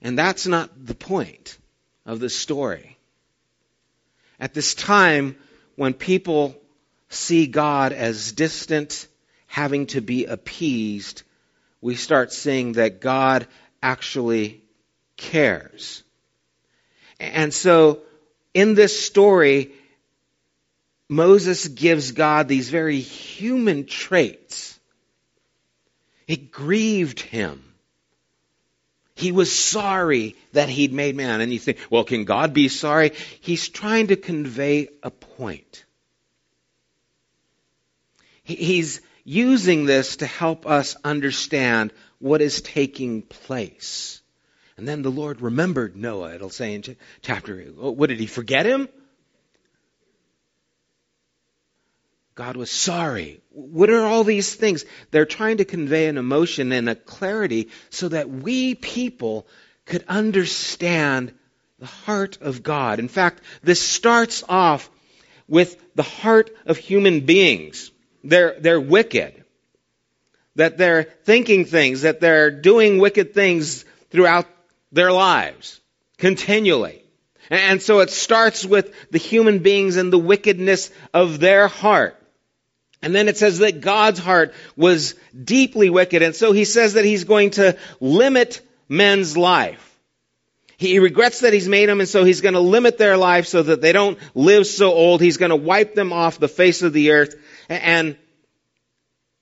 And 0.00 0.18
that's 0.18 0.46
not 0.46 0.70
the 0.84 0.94
point 0.94 1.56
of 2.04 2.18
the 2.18 2.28
story. 2.28 2.96
At 4.40 4.54
this 4.54 4.74
time, 4.74 5.36
when 5.76 5.94
people 5.94 6.56
see 7.08 7.46
God 7.46 7.92
as 7.92 8.32
distant, 8.32 9.06
having 9.52 9.84
to 9.84 10.00
be 10.00 10.24
appeased, 10.24 11.24
we 11.82 11.94
start 11.94 12.32
seeing 12.32 12.72
that 12.72 13.02
God 13.02 13.46
actually 13.82 14.62
cares. 15.18 16.02
And 17.20 17.52
so, 17.52 18.00
in 18.54 18.74
this 18.74 18.98
story, 18.98 19.72
Moses 21.06 21.68
gives 21.68 22.12
God 22.12 22.48
these 22.48 22.70
very 22.70 23.00
human 23.00 23.84
traits. 23.84 24.80
It 26.26 26.50
grieved 26.50 27.20
him. 27.20 27.62
He 29.14 29.32
was 29.32 29.52
sorry 29.52 30.34
that 30.54 30.70
he'd 30.70 30.94
made 30.94 31.14
man. 31.14 31.42
And 31.42 31.52
you 31.52 31.58
think, 31.58 31.76
well, 31.90 32.04
can 32.04 32.24
God 32.24 32.54
be 32.54 32.68
sorry? 32.68 33.12
He's 33.42 33.68
trying 33.68 34.06
to 34.06 34.16
convey 34.16 34.88
a 35.02 35.10
point. 35.10 35.84
He's 38.44 39.02
using 39.24 39.86
this 39.86 40.16
to 40.16 40.26
help 40.26 40.66
us 40.66 40.96
understand 41.04 41.92
what 42.18 42.42
is 42.42 42.60
taking 42.60 43.22
place. 43.22 44.20
And 44.76 44.88
then 44.88 45.02
the 45.02 45.10
Lord 45.10 45.40
remembered 45.40 45.96
Noah, 45.96 46.34
it'll 46.34 46.50
say 46.50 46.74
in 46.74 46.96
chapter, 47.20 47.62
what 47.62 48.08
did 48.08 48.18
he 48.18 48.26
forget 48.26 48.66
him? 48.66 48.88
God 52.34 52.56
was 52.56 52.70
sorry. 52.70 53.42
What 53.50 53.90
are 53.90 54.04
all 54.04 54.24
these 54.24 54.54
things? 54.54 54.84
They're 55.10 55.26
trying 55.26 55.58
to 55.58 55.64
convey 55.64 56.06
an 56.06 56.18
emotion 56.18 56.72
and 56.72 56.88
a 56.88 56.94
clarity 56.94 57.68
so 57.90 58.08
that 58.08 58.28
we 58.28 58.74
people 58.74 59.46
could 59.84 60.04
understand 60.08 61.32
the 61.78 61.86
heart 61.86 62.38
of 62.40 62.62
God. 62.62 62.98
In 62.98 63.08
fact, 63.08 63.42
this 63.62 63.80
starts 63.80 64.42
off 64.48 64.90
with 65.46 65.76
the 65.94 66.02
heart 66.02 66.50
of 66.66 66.76
human 66.76 67.20
beings. 67.20 67.91
They're, 68.24 68.56
they're 68.58 68.80
wicked. 68.80 69.44
That 70.56 70.76
they're 70.76 71.04
thinking 71.04 71.64
things, 71.64 72.02
that 72.02 72.20
they're 72.20 72.50
doing 72.50 72.98
wicked 72.98 73.32
things 73.32 73.84
throughout 74.10 74.46
their 74.92 75.10
lives, 75.10 75.80
continually. 76.18 77.02
And 77.50 77.80
so 77.82 78.00
it 78.00 78.10
starts 78.10 78.64
with 78.64 79.10
the 79.10 79.18
human 79.18 79.60
beings 79.60 79.96
and 79.96 80.12
the 80.12 80.18
wickedness 80.18 80.90
of 81.12 81.40
their 81.40 81.68
heart. 81.68 82.18
And 83.02 83.14
then 83.14 83.28
it 83.28 83.36
says 83.36 83.58
that 83.58 83.80
God's 83.80 84.20
heart 84.20 84.54
was 84.76 85.14
deeply 85.42 85.90
wicked, 85.90 86.22
and 86.22 86.36
so 86.36 86.52
he 86.52 86.64
says 86.64 86.94
that 86.94 87.04
he's 87.04 87.24
going 87.24 87.50
to 87.52 87.76
limit 87.98 88.60
men's 88.88 89.36
life. 89.36 89.88
He 90.76 90.98
regrets 90.98 91.40
that 91.40 91.52
he's 91.52 91.68
made 91.68 91.88
them, 91.88 92.00
and 92.00 92.08
so 92.08 92.24
he's 92.24 92.40
going 92.40 92.54
to 92.54 92.60
limit 92.60 92.98
their 92.98 93.16
life 93.16 93.46
so 93.46 93.62
that 93.62 93.80
they 93.80 93.92
don't 93.92 94.18
live 94.34 94.66
so 94.66 94.92
old. 94.92 95.20
He's 95.20 95.36
going 95.36 95.50
to 95.50 95.56
wipe 95.56 95.94
them 95.94 96.12
off 96.12 96.38
the 96.38 96.48
face 96.48 96.82
of 96.82 96.92
the 96.92 97.10
earth. 97.12 97.34
And 97.80 98.16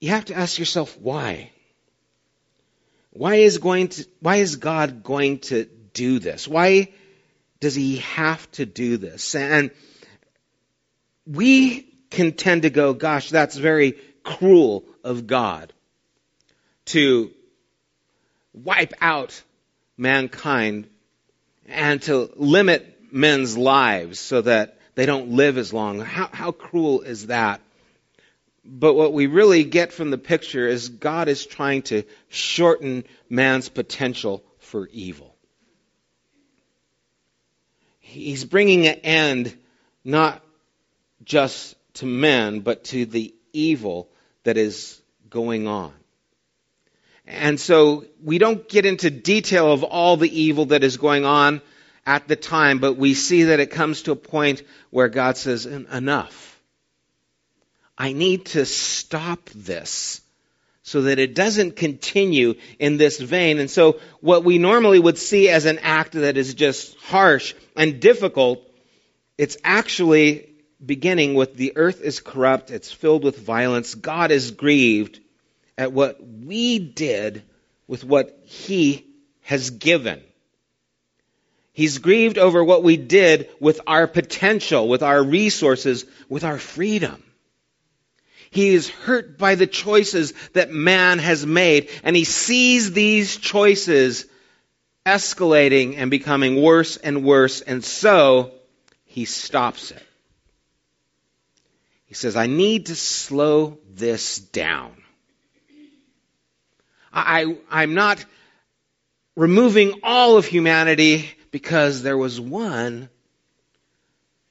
you 0.00 0.10
have 0.10 0.26
to 0.26 0.34
ask 0.34 0.58
yourself 0.58 0.99
why. 0.99 1.50
Why 3.10 3.37
is 3.37 3.58
going 3.58 3.88
to, 3.88 4.06
why 4.20 4.37
is 4.37 4.56
God 4.56 5.02
going 5.02 5.40
to 5.40 5.64
do 5.92 6.18
this? 6.18 6.46
Why 6.46 6.92
does 7.58 7.75
he 7.75 7.99
have 7.99 8.50
to 8.52 8.66
do 8.66 8.96
this? 8.96 9.34
And 9.34 9.70
we 11.26 11.82
can 12.10 12.32
tend 12.32 12.62
to 12.62 12.70
go, 12.70 12.94
gosh, 12.94 13.30
that's 13.30 13.56
very 13.56 13.92
cruel 14.22 14.84
of 15.04 15.26
God 15.26 15.72
to 16.87 17.30
wipe 18.52 18.94
out 19.00 19.42
mankind 19.96 20.88
and 21.68 22.02
to 22.02 22.30
limit 22.37 23.12
men's 23.12 23.56
lives 23.56 24.18
so 24.18 24.40
that 24.42 24.78
they 24.94 25.06
don't 25.06 25.30
live 25.30 25.58
as 25.58 25.72
long. 25.72 26.00
How, 26.00 26.28
how 26.32 26.52
cruel 26.52 27.02
is 27.02 27.28
that? 27.28 27.60
But 28.64 28.95
what 28.95 29.12
we 29.12 29.26
really 29.26 29.64
get 29.64 29.93
from 29.93 30.11
the 30.11 30.19
picture 30.19 30.67
is 30.67 30.88
God 30.88 31.29
is 31.29 31.47
trying 31.47 31.83
to 31.83 32.02
shorten 32.29 33.05
man's 33.29 33.69
potential 33.69 34.45
for 34.59 34.88
evil. 34.93 35.35
He's 37.99 38.45
bringing 38.45 38.87
an 38.87 39.00
end 39.02 39.57
not 40.05 40.43
just 41.25 41.76
to 41.95 42.07
men, 42.07 42.61
but 42.61 42.85
to 42.85 43.07
the 43.07 43.35
evil 43.52 44.11
that 44.45 44.57
is 44.57 45.00
going 45.29 45.67
on. 45.67 45.93
And 47.26 47.61
so 47.61 48.05
we 48.23 48.38
don't 48.38 48.69
get 48.69 48.85
into 48.85 49.11
detail 49.11 49.73
of 49.73 49.85
all 49.85 50.17
the 50.17 50.40
evil 50.40 50.67
that 50.67 50.83
is 50.83 50.97
going 50.97 51.25
on 51.25 51.62
at 52.05 52.26
the 52.26 52.37
time, 52.37 52.79
but 52.79 52.95
we 52.95 53.14
see 53.14 53.45
that 53.45 53.61
it 53.61 53.71
comes 53.71 54.02
to 54.02 54.12
a 54.12 54.17
point 54.17 54.62
where 54.90 55.09
God 55.09 55.37
says, 55.37 55.67
enough. 55.67 56.50
I 58.00 58.14
need 58.14 58.47
to 58.47 58.64
stop 58.64 59.50
this 59.50 60.23
so 60.83 61.02
that 61.02 61.19
it 61.19 61.35
doesn't 61.35 61.76
continue 61.76 62.54
in 62.78 62.97
this 62.97 63.21
vein. 63.21 63.59
And 63.59 63.71
so 63.71 64.00
what 64.23 64.42
we 64.42 64.57
normally 64.57 64.99
would 64.99 65.19
see 65.19 65.50
as 65.50 65.66
an 65.66 65.80
act 65.80 66.12
that 66.12 66.38
is 66.38 66.54
just 66.54 66.97
harsh 67.00 67.52
and 67.76 68.00
difficult, 68.00 68.62
it's 69.37 69.59
actually 69.62 70.49
beginning 70.85 71.35
with 71.35 71.57
the 71.57 71.75
earth 71.76 72.00
is 72.00 72.21
corrupt, 72.21 72.71
it's 72.71 72.90
filled 72.90 73.23
with 73.23 73.38
violence, 73.38 73.95
God 73.95 74.30
is 74.30 74.52
grieved 74.52 75.21
at 75.76 75.92
what 75.92 76.26
we 76.26 76.78
did 76.78 77.42
with 77.87 78.02
what 78.02 78.40
he 78.45 79.04
has 79.42 79.69
given. 79.69 80.23
He's 81.75 81.99
grieved 81.99 82.38
over 82.38 82.64
what 82.64 82.83
we 82.83 82.97
did 82.97 83.50
with 83.61 83.83
our 83.87 84.07
potential, 84.07 84.88
with 84.88 85.02
our 85.02 85.23
resources, 85.23 86.07
with 86.30 86.45
our 86.45 86.59
freedom. 86.59 87.23
He 88.50 88.71
is 88.71 88.88
hurt 88.88 89.38
by 89.38 89.54
the 89.54 89.66
choices 89.66 90.33
that 90.54 90.73
man 90.73 91.19
has 91.21 91.47
made, 91.47 91.88
and 92.02 92.16
he 92.16 92.25
sees 92.25 92.92
these 92.92 93.37
choices 93.37 94.26
escalating 95.07 95.97
and 95.97 96.11
becoming 96.11 96.61
worse 96.61 96.97
and 96.97 97.25
worse, 97.25 97.61
and 97.61 97.85
so 97.85 98.52
he 99.04 99.25
stops 99.25 99.92
it. 99.92 100.02
He 102.07 102.14
says, 102.14 102.35
I 102.35 102.49
need 102.49 102.87
to 102.87 102.97
slow 102.97 103.78
this 103.88 104.38
down. 104.38 105.00
I, 107.12 107.57
I'm 107.71 107.95
not 107.95 108.25
removing 109.37 110.00
all 110.02 110.37
of 110.37 110.45
humanity 110.45 111.30
because 111.50 112.02
there 112.02 112.19
was 112.19 112.40
one 112.40 113.09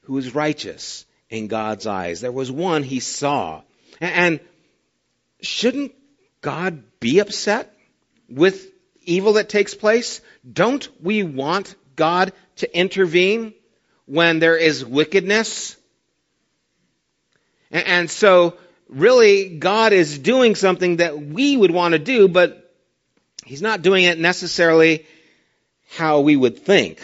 who 0.02 0.14
was 0.14 0.34
righteous 0.34 1.04
in 1.28 1.48
God's 1.48 1.86
eyes. 1.86 2.20
There 2.20 2.32
was 2.32 2.50
one 2.50 2.82
he 2.82 3.00
saw. 3.00 3.62
And 4.00 4.40
shouldn't 5.42 5.92
God 6.40 6.82
be 7.00 7.18
upset 7.18 7.74
with 8.28 8.70
evil 9.02 9.34
that 9.34 9.48
takes 9.48 9.74
place? 9.74 10.20
Don't 10.50 10.88
we 11.02 11.22
want 11.22 11.74
God 11.96 12.32
to 12.56 12.78
intervene 12.78 13.54
when 14.06 14.38
there 14.38 14.56
is 14.56 14.84
wickedness? 14.84 15.76
And 17.70 18.10
so, 18.10 18.56
really, 18.88 19.58
God 19.58 19.92
is 19.92 20.18
doing 20.18 20.54
something 20.54 20.96
that 20.96 21.20
we 21.20 21.56
would 21.56 21.70
want 21.70 21.92
to 21.92 21.98
do, 21.98 22.26
but 22.26 22.56
He's 23.44 23.62
not 23.62 23.82
doing 23.82 24.04
it 24.04 24.18
necessarily 24.18 25.06
how 25.90 26.20
we 26.20 26.36
would 26.36 26.58
think. 26.58 27.00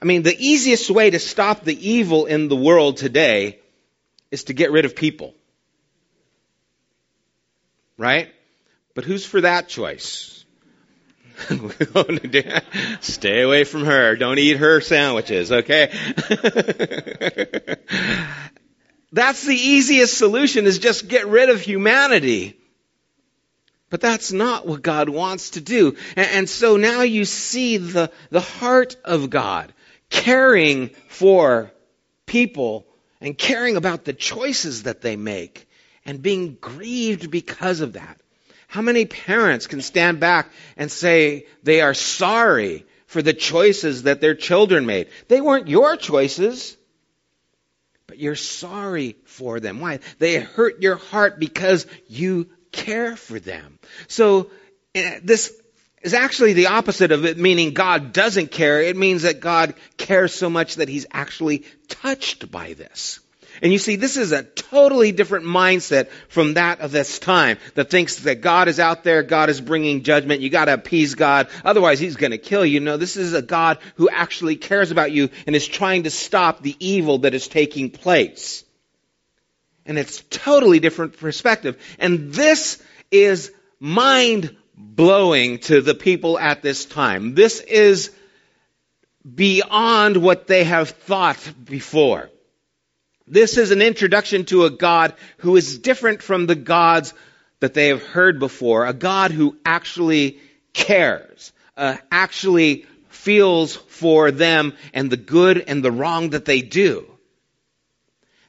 I 0.00 0.04
mean, 0.04 0.22
the 0.22 0.36
easiest 0.36 0.90
way 0.90 1.10
to 1.10 1.18
stop 1.18 1.64
the 1.64 1.90
evil 1.90 2.26
in 2.26 2.48
the 2.48 2.56
world 2.56 2.96
today 2.98 3.60
is 4.30 4.44
to 4.44 4.52
get 4.52 4.72
rid 4.72 4.84
of 4.84 4.94
people 4.94 5.34
right? 7.96 8.28
But 8.94 9.04
who's 9.04 9.24
for 9.24 9.40
that 9.40 9.68
choice? 9.68 10.44
Stay 13.00 13.40
away 13.42 13.64
from 13.64 13.84
her. 13.84 14.14
Don't 14.16 14.38
eat 14.38 14.56
her 14.58 14.80
sandwiches, 14.80 15.50
okay? 15.50 15.92
that's 19.12 19.44
the 19.44 19.56
easiest 19.56 20.16
solution 20.16 20.66
is 20.66 20.78
just 20.78 21.08
get 21.08 21.26
rid 21.26 21.50
of 21.50 21.60
humanity. 21.60 22.56
But 23.90 24.00
that's 24.00 24.32
not 24.32 24.66
what 24.66 24.82
God 24.82 25.08
wants 25.08 25.50
to 25.50 25.60
do. 25.60 25.96
And, 26.16 26.28
and 26.30 26.48
so 26.48 26.76
now 26.76 27.02
you 27.02 27.24
see 27.24 27.76
the, 27.76 28.10
the 28.30 28.40
heart 28.40 28.96
of 29.04 29.30
God 29.30 29.72
caring 30.10 30.88
for 31.08 31.72
people 32.26 32.86
and 33.20 33.36
caring 33.36 33.76
about 33.76 34.04
the 34.04 34.12
choices 34.12 34.84
that 34.84 35.00
they 35.00 35.16
make 35.16 35.68
and 36.04 36.22
being 36.22 36.56
grieved 36.60 37.30
because 37.30 37.80
of 37.80 37.94
that. 37.94 38.20
How 38.68 38.82
many 38.82 39.04
parents 39.04 39.66
can 39.66 39.80
stand 39.82 40.20
back 40.20 40.50
and 40.76 40.90
say 40.90 41.46
they 41.62 41.80
are 41.80 41.94
sorry 41.94 42.84
for 43.06 43.22
the 43.22 43.32
choices 43.32 44.02
that 44.02 44.20
their 44.20 44.34
children 44.34 44.86
made? 44.86 45.08
They 45.28 45.40
weren't 45.40 45.68
your 45.68 45.96
choices, 45.96 46.76
but 48.06 48.18
you're 48.18 48.34
sorry 48.34 49.16
for 49.24 49.60
them. 49.60 49.80
Why? 49.80 50.00
They 50.18 50.40
hurt 50.40 50.82
your 50.82 50.96
heart 50.96 51.38
because 51.38 51.86
you 52.08 52.48
care 52.72 53.16
for 53.16 53.38
them. 53.38 53.78
So 54.08 54.50
eh, 54.94 55.20
this 55.22 55.52
is 56.02 56.12
actually 56.12 56.52
the 56.52 56.66
opposite 56.66 57.12
of 57.12 57.24
it 57.24 57.38
meaning 57.38 57.72
God 57.72 58.12
doesn't 58.12 58.50
care. 58.50 58.82
It 58.82 58.96
means 58.96 59.22
that 59.22 59.40
God 59.40 59.74
cares 59.96 60.34
so 60.34 60.50
much 60.50 60.76
that 60.76 60.88
he's 60.88 61.06
actually 61.10 61.64
touched 61.88 62.50
by 62.50 62.74
this. 62.74 63.20
And 63.62 63.72
you 63.72 63.78
see, 63.78 63.96
this 63.96 64.16
is 64.16 64.32
a 64.32 64.42
totally 64.42 65.12
different 65.12 65.46
mindset 65.46 66.08
from 66.28 66.54
that 66.54 66.80
of 66.80 66.92
this 66.92 67.18
time 67.18 67.58
that 67.74 67.90
thinks 67.90 68.16
that 68.16 68.40
God 68.40 68.68
is 68.68 68.80
out 68.80 69.04
there, 69.04 69.22
God 69.22 69.50
is 69.50 69.60
bringing 69.60 70.02
judgment, 70.02 70.40
you 70.40 70.50
gotta 70.50 70.74
appease 70.74 71.14
God, 71.14 71.48
otherwise 71.64 72.00
He's 72.00 72.16
gonna 72.16 72.38
kill 72.38 72.66
you. 72.66 72.80
No, 72.80 72.96
this 72.96 73.16
is 73.16 73.34
a 73.34 73.42
God 73.42 73.78
who 73.96 74.08
actually 74.08 74.56
cares 74.56 74.90
about 74.90 75.12
you 75.12 75.30
and 75.46 75.54
is 75.54 75.66
trying 75.66 76.04
to 76.04 76.10
stop 76.10 76.62
the 76.62 76.76
evil 76.80 77.18
that 77.18 77.34
is 77.34 77.48
taking 77.48 77.90
place. 77.90 78.64
And 79.86 79.98
it's 79.98 80.22
totally 80.30 80.80
different 80.80 81.18
perspective. 81.18 81.80
And 81.98 82.32
this 82.32 82.82
is 83.10 83.52
mind 83.78 84.56
blowing 84.76 85.58
to 85.58 85.80
the 85.80 85.94
people 85.94 86.38
at 86.38 86.62
this 86.62 86.84
time. 86.84 87.34
This 87.34 87.60
is 87.60 88.10
beyond 89.24 90.16
what 90.16 90.46
they 90.46 90.64
have 90.64 90.90
thought 90.90 91.38
before. 91.64 92.30
This 93.26 93.56
is 93.56 93.70
an 93.70 93.80
introduction 93.80 94.44
to 94.46 94.64
a 94.64 94.70
God 94.70 95.14
who 95.38 95.56
is 95.56 95.78
different 95.78 96.22
from 96.22 96.46
the 96.46 96.54
gods 96.54 97.14
that 97.60 97.72
they 97.72 97.88
have 97.88 98.02
heard 98.02 98.38
before, 98.38 98.84
a 98.84 98.92
God 98.92 99.30
who 99.30 99.56
actually 99.64 100.40
cares, 100.74 101.52
uh, 101.76 101.96
actually 102.10 102.84
feels 103.08 103.74
for 103.74 104.30
them 104.30 104.74
and 104.92 105.10
the 105.10 105.16
good 105.16 105.64
and 105.66 105.82
the 105.82 105.92
wrong 105.92 106.30
that 106.30 106.44
they 106.44 106.60
do. 106.60 107.06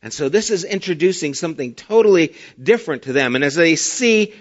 And 0.01 0.12
so 0.12 0.27
this 0.27 0.50
is 0.50 0.65
introducing 0.65 1.34
something 1.34 1.74
totally 1.74 2.36
different 2.62 3.03
to 3.03 3.13
them. 3.13 3.36
And 3.36 3.44
as 3.44 3.55
they 3.55 3.75
see 3.75 4.34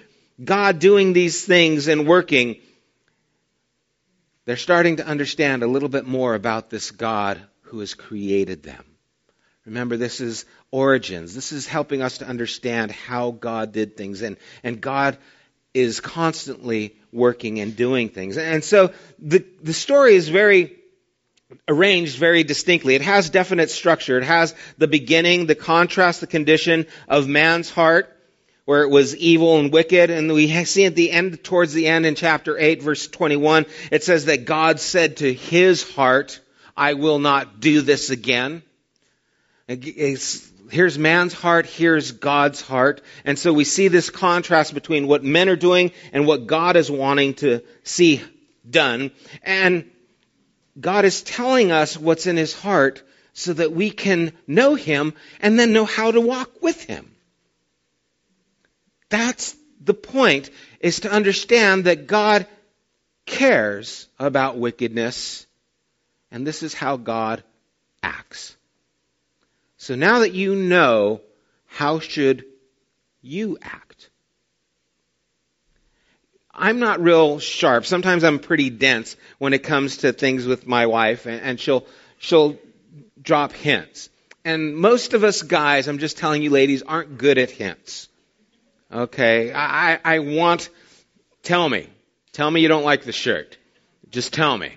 God 0.42 0.80
doing 0.80 1.12
these 1.12 1.44
things 1.44 1.86
and 1.86 2.06
working, 2.06 2.56
they're 4.44 4.56
starting 4.56 4.96
to 4.96 5.06
understand 5.06 5.62
a 5.62 5.68
little 5.68 5.88
bit 5.88 6.06
more 6.06 6.34
about 6.34 6.68
this 6.68 6.90
God 6.90 7.40
who 7.62 7.78
has 7.78 7.94
created 7.94 8.62
them. 8.62 8.84
Remember, 9.66 9.96
this 9.96 10.20
is 10.20 10.44
origins. 10.70 11.34
This 11.34 11.52
is 11.52 11.66
helping 11.66 12.02
us 12.02 12.18
to 12.18 12.26
understand 12.26 12.90
how 12.92 13.30
God 13.30 13.72
did 13.72 13.96
things. 13.96 14.22
And, 14.22 14.36
and 14.62 14.80
God 14.80 15.16
is 15.72 16.00
constantly 16.00 16.96
working 17.12 17.60
and 17.60 17.74
doing 17.74 18.08
things. 18.10 18.36
And 18.36 18.62
so 18.62 18.92
the, 19.18 19.44
the 19.62 19.72
story 19.72 20.14
is 20.14 20.28
very 20.28 20.76
arranged 21.68 22.18
very 22.18 22.44
distinctly. 22.44 22.94
It 22.94 23.02
has 23.02 23.30
definite 23.30 23.70
structure. 23.70 24.18
It 24.18 24.24
has 24.24 24.54
the 24.78 24.88
beginning, 24.88 25.46
the 25.46 25.54
contrast, 25.54 26.20
the 26.20 26.26
condition 26.26 26.86
of 27.08 27.28
man's 27.28 27.70
heart, 27.70 28.10
where 28.64 28.82
it 28.82 28.90
was 28.90 29.16
evil 29.16 29.58
and 29.58 29.72
wicked. 29.72 30.10
And 30.10 30.32
we 30.32 30.64
see 30.64 30.86
at 30.86 30.94
the 30.94 31.10
end, 31.10 31.42
towards 31.44 31.72
the 31.72 31.86
end 31.86 32.06
in 32.06 32.14
chapter 32.14 32.58
8, 32.58 32.82
verse 32.82 33.08
21, 33.08 33.66
it 33.90 34.04
says 34.04 34.26
that 34.26 34.44
God 34.44 34.80
said 34.80 35.18
to 35.18 35.32
his 35.32 35.88
heart, 35.94 36.40
I 36.76 36.94
will 36.94 37.18
not 37.18 37.60
do 37.60 37.82
this 37.82 38.10
again. 38.10 38.62
It's, 39.66 40.46
eh, 40.46 40.50
here's 40.70 40.98
man's 40.98 41.32
heart, 41.32 41.66
here's 41.66 42.12
God's 42.12 42.60
heart. 42.60 43.02
And 43.24 43.38
so 43.38 43.52
we 43.52 43.64
see 43.64 43.88
this 43.88 44.10
contrast 44.10 44.74
between 44.74 45.06
what 45.06 45.24
men 45.24 45.48
are 45.48 45.56
doing 45.56 45.92
and 46.12 46.26
what 46.26 46.46
God 46.46 46.76
is 46.76 46.90
wanting 46.90 47.34
to 47.34 47.62
see 47.82 48.22
done. 48.68 49.10
And 49.42 49.90
God 50.78 51.04
is 51.04 51.22
telling 51.22 51.70
us 51.70 51.96
what's 51.96 52.26
in 52.26 52.36
his 52.36 52.52
heart 52.52 53.02
so 53.32 53.52
that 53.52 53.72
we 53.72 53.90
can 53.90 54.32
know 54.46 54.74
him 54.74 55.14
and 55.40 55.58
then 55.58 55.72
know 55.72 55.84
how 55.84 56.10
to 56.10 56.20
walk 56.20 56.62
with 56.62 56.82
him. 56.84 57.10
That's 59.08 59.56
the 59.80 59.94
point, 59.94 60.50
is 60.80 61.00
to 61.00 61.10
understand 61.10 61.84
that 61.84 62.06
God 62.06 62.46
cares 63.26 64.08
about 64.18 64.56
wickedness, 64.56 65.46
and 66.30 66.46
this 66.46 66.62
is 66.62 66.74
how 66.74 66.96
God 66.96 67.42
acts. 68.02 68.56
So 69.84 69.96
now 69.96 70.20
that 70.20 70.32
you 70.32 70.54
know, 70.54 71.20
how 71.66 71.98
should 71.98 72.46
you 73.20 73.58
act? 73.60 74.08
I'm 76.54 76.78
not 76.78 77.02
real 77.02 77.38
sharp. 77.38 77.84
Sometimes 77.84 78.24
I'm 78.24 78.38
pretty 78.38 78.70
dense 78.70 79.14
when 79.36 79.52
it 79.52 79.58
comes 79.58 79.98
to 79.98 80.14
things 80.14 80.46
with 80.46 80.66
my 80.66 80.86
wife, 80.86 81.26
and, 81.26 81.60
she'll 81.60 81.84
she'll 82.16 82.56
drop 83.20 83.52
hints. 83.52 84.08
And 84.42 84.74
most 84.74 85.12
of 85.12 85.22
us 85.22 85.42
guys, 85.42 85.86
I'm 85.86 85.98
just 85.98 86.16
telling 86.16 86.42
you, 86.42 86.48
ladies, 86.48 86.82
aren't 86.82 87.18
good 87.18 87.36
at 87.36 87.50
hints. 87.50 88.08
Okay, 88.90 89.52
I 89.52 90.00
I 90.02 90.20
want. 90.20 90.70
Tell 91.42 91.68
me, 91.68 91.90
tell 92.32 92.50
me 92.50 92.62
you 92.62 92.68
don't 92.68 92.84
like 92.84 93.04
the 93.04 93.12
shirt. 93.12 93.58
Just 94.08 94.32
tell 94.32 94.56
me, 94.56 94.72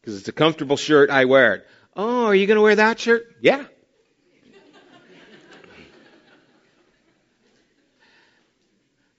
because 0.00 0.18
it's 0.18 0.26
a 0.26 0.32
comfortable 0.32 0.76
shirt. 0.76 1.08
I 1.08 1.26
wear 1.26 1.54
it. 1.54 1.66
Oh, 1.94 2.24
are 2.24 2.34
you 2.34 2.48
going 2.48 2.56
to 2.56 2.62
wear 2.62 2.74
that 2.74 2.98
shirt? 2.98 3.36
Yeah. 3.40 3.64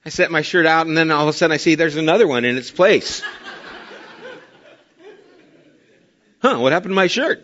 I 0.06 0.10
set 0.10 0.30
my 0.30 0.42
shirt 0.42 0.66
out, 0.66 0.86
and 0.86 0.96
then 0.96 1.10
all 1.10 1.22
of 1.22 1.28
a 1.28 1.32
sudden 1.32 1.54
I 1.54 1.56
see 1.56 1.76
there's 1.76 1.96
another 1.96 2.26
one 2.26 2.44
in 2.44 2.58
its 2.58 2.70
place. 2.70 3.22
huh, 6.42 6.58
what 6.58 6.72
happened 6.72 6.90
to 6.90 6.94
my 6.94 7.06
shirt? 7.06 7.42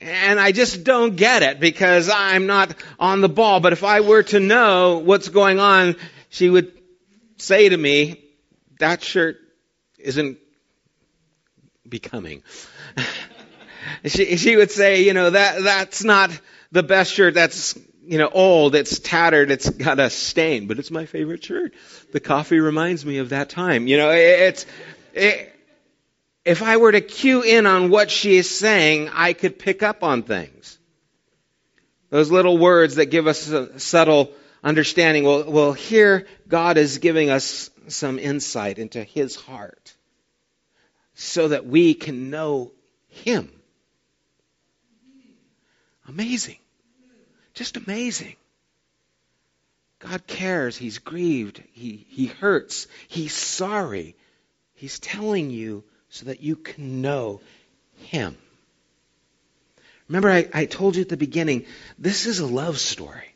And 0.00 0.38
I 0.40 0.52
just 0.52 0.84
don't 0.84 1.16
get 1.16 1.42
it 1.42 1.60
because 1.60 2.08
I'm 2.08 2.46
not 2.46 2.74
on 2.98 3.20
the 3.20 3.28
ball. 3.28 3.60
But 3.60 3.74
if 3.74 3.84
I 3.84 4.00
were 4.00 4.22
to 4.22 4.40
know 4.40 4.98
what's 4.98 5.28
going 5.28 5.58
on, 5.58 5.96
she 6.30 6.48
would 6.48 6.72
say 7.36 7.68
to 7.68 7.76
me, 7.76 8.24
that 8.78 9.02
shirt 9.02 9.38
isn't 9.98 10.38
becoming. 11.86 12.42
she, 14.06 14.36
she 14.36 14.56
would 14.56 14.70
say, 14.70 15.02
you 15.02 15.12
know, 15.12 15.30
that, 15.30 15.62
that's 15.62 16.02
not 16.02 16.30
the 16.72 16.82
best 16.82 17.12
shirt. 17.12 17.34
That's 17.34 17.78
you 18.10 18.18
know, 18.18 18.28
old, 18.28 18.74
it's 18.74 18.98
tattered, 18.98 19.52
it's 19.52 19.70
got 19.70 20.00
a 20.00 20.10
stain, 20.10 20.66
but 20.66 20.80
it's 20.80 20.90
my 20.90 21.06
favorite 21.06 21.44
shirt. 21.44 21.74
The 22.10 22.18
coffee 22.18 22.58
reminds 22.58 23.06
me 23.06 23.18
of 23.18 23.28
that 23.28 23.50
time. 23.50 23.86
You 23.86 23.98
know, 23.98 24.10
it's, 24.10 24.66
it, 25.14 25.54
if 26.44 26.60
I 26.60 26.78
were 26.78 26.90
to 26.90 27.02
cue 27.02 27.42
in 27.42 27.66
on 27.66 27.88
what 27.88 28.10
she 28.10 28.36
is 28.36 28.50
saying, 28.50 29.10
I 29.12 29.32
could 29.32 29.60
pick 29.60 29.84
up 29.84 30.02
on 30.02 30.24
things. 30.24 30.76
Those 32.08 32.32
little 32.32 32.58
words 32.58 32.96
that 32.96 33.06
give 33.06 33.28
us 33.28 33.48
a 33.48 33.78
subtle 33.78 34.32
understanding. 34.64 35.22
Well, 35.22 35.44
well, 35.48 35.72
here 35.72 36.26
God 36.48 36.78
is 36.78 36.98
giving 36.98 37.30
us 37.30 37.70
some 37.86 38.18
insight 38.18 38.80
into 38.80 39.04
His 39.04 39.36
heart 39.36 39.94
so 41.14 41.46
that 41.46 41.64
we 41.64 41.94
can 41.94 42.28
know 42.28 42.72
Him. 43.06 43.52
Amazing. 46.08 46.59
Just 47.60 47.76
amazing. 47.76 48.36
God 49.98 50.26
cares. 50.26 50.78
He's 50.78 50.96
grieved. 50.96 51.62
He, 51.72 52.06
he 52.08 52.24
hurts. 52.24 52.86
He's 53.06 53.34
sorry. 53.34 54.16
He's 54.76 54.98
telling 54.98 55.50
you 55.50 55.84
so 56.08 56.24
that 56.24 56.40
you 56.40 56.56
can 56.56 57.02
know 57.02 57.42
Him. 57.98 58.34
Remember, 60.08 60.30
I, 60.30 60.48
I 60.54 60.64
told 60.64 60.96
you 60.96 61.02
at 61.02 61.10
the 61.10 61.18
beginning, 61.18 61.66
this 61.98 62.24
is 62.24 62.38
a 62.38 62.46
love 62.46 62.78
story. 62.78 63.28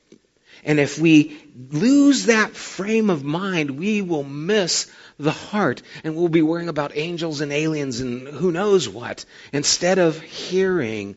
And 0.65 0.81
if 0.81 0.99
we 0.99 1.37
lose 1.71 2.25
that 2.25 2.53
frame 2.53 3.11
of 3.11 3.25
mind, 3.25 3.73
we 3.73 4.01
will 4.01 4.25
miss 4.25 4.91
the 5.19 5.33
heart 5.33 5.83
and 6.03 6.17
we'll 6.17 6.29
be 6.29 6.41
worrying 6.41 6.71
about 6.71 6.97
angels 6.97 7.43
and 7.43 7.53
aliens 7.53 8.01
and 8.01 8.27
who 8.27 8.53
knows 8.53 8.89
what 8.89 9.27
instead 9.53 9.99
of 9.99 10.19
hearing 10.19 11.15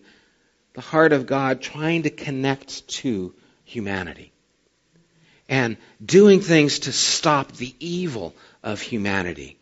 the 0.78 0.82
heart 0.82 1.12
of 1.12 1.26
God 1.26 1.60
trying 1.60 2.04
to 2.04 2.12
connect 2.12 2.88
to 2.88 3.34
humanity 3.63 4.32
and 5.50 5.76
doing 6.06 6.40
things 6.40 6.78
to 6.82 6.92
stop 6.92 7.52
the 7.54 7.74
evil 7.80 8.36
of 8.62 8.80
humanity. 8.80 9.58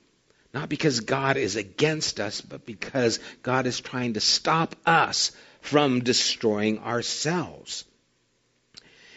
Not 0.54 0.68
because 0.68 1.00
God 1.00 1.38
is 1.38 1.56
against 1.56 2.20
us, 2.20 2.42
but 2.42 2.66
because 2.66 3.22
God 3.44 3.66
is 3.66 3.80
trying 3.80 4.16
to 4.16 4.20
stop 4.20 4.76
us 4.86 5.32
from 5.62 6.02
destroying 6.02 6.80
ourselves. 6.80 7.86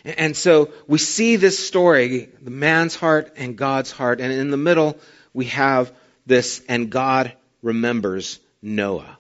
And 0.05 0.37
so 0.37 0.71
we 0.87 0.99
see 0.99 1.35
this 1.35 1.59
story, 1.59 2.29
the 2.41 2.53
man's 2.53 2.95
heart 2.95 3.33
and 3.37 3.59
God's 3.59 3.91
heart, 3.91 4.21
and 4.21 4.33
in 4.33 4.53
the 4.53 4.57
middle 4.57 5.01
we 5.35 5.47
have 5.47 5.93
this, 6.27 6.63
and 6.69 6.91
God 6.91 7.33
remembers 7.61 8.39
Noah. 8.63 9.18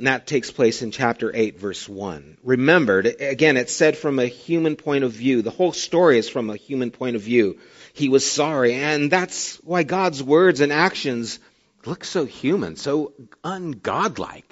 And 0.00 0.06
that 0.06 0.26
takes 0.26 0.50
place 0.50 0.80
in 0.80 0.92
chapter 0.92 1.30
8, 1.34 1.58
verse 1.58 1.86
1. 1.86 2.38
Remembered, 2.42 3.04
again, 3.20 3.58
it's 3.58 3.74
said 3.74 3.98
from 3.98 4.18
a 4.18 4.24
human 4.24 4.76
point 4.76 5.04
of 5.04 5.12
view. 5.12 5.42
The 5.42 5.50
whole 5.50 5.74
story 5.74 6.16
is 6.16 6.26
from 6.26 6.48
a 6.48 6.56
human 6.56 6.90
point 6.90 7.16
of 7.16 7.22
view. 7.22 7.58
He 7.92 8.08
was 8.08 8.24
sorry, 8.24 8.72
and 8.72 9.10
that's 9.10 9.56
why 9.56 9.82
God's 9.82 10.22
words 10.22 10.62
and 10.62 10.72
actions 10.72 11.38
look 11.84 12.04
so 12.04 12.24
human, 12.24 12.76
so 12.76 13.12
ungodlike, 13.44 14.50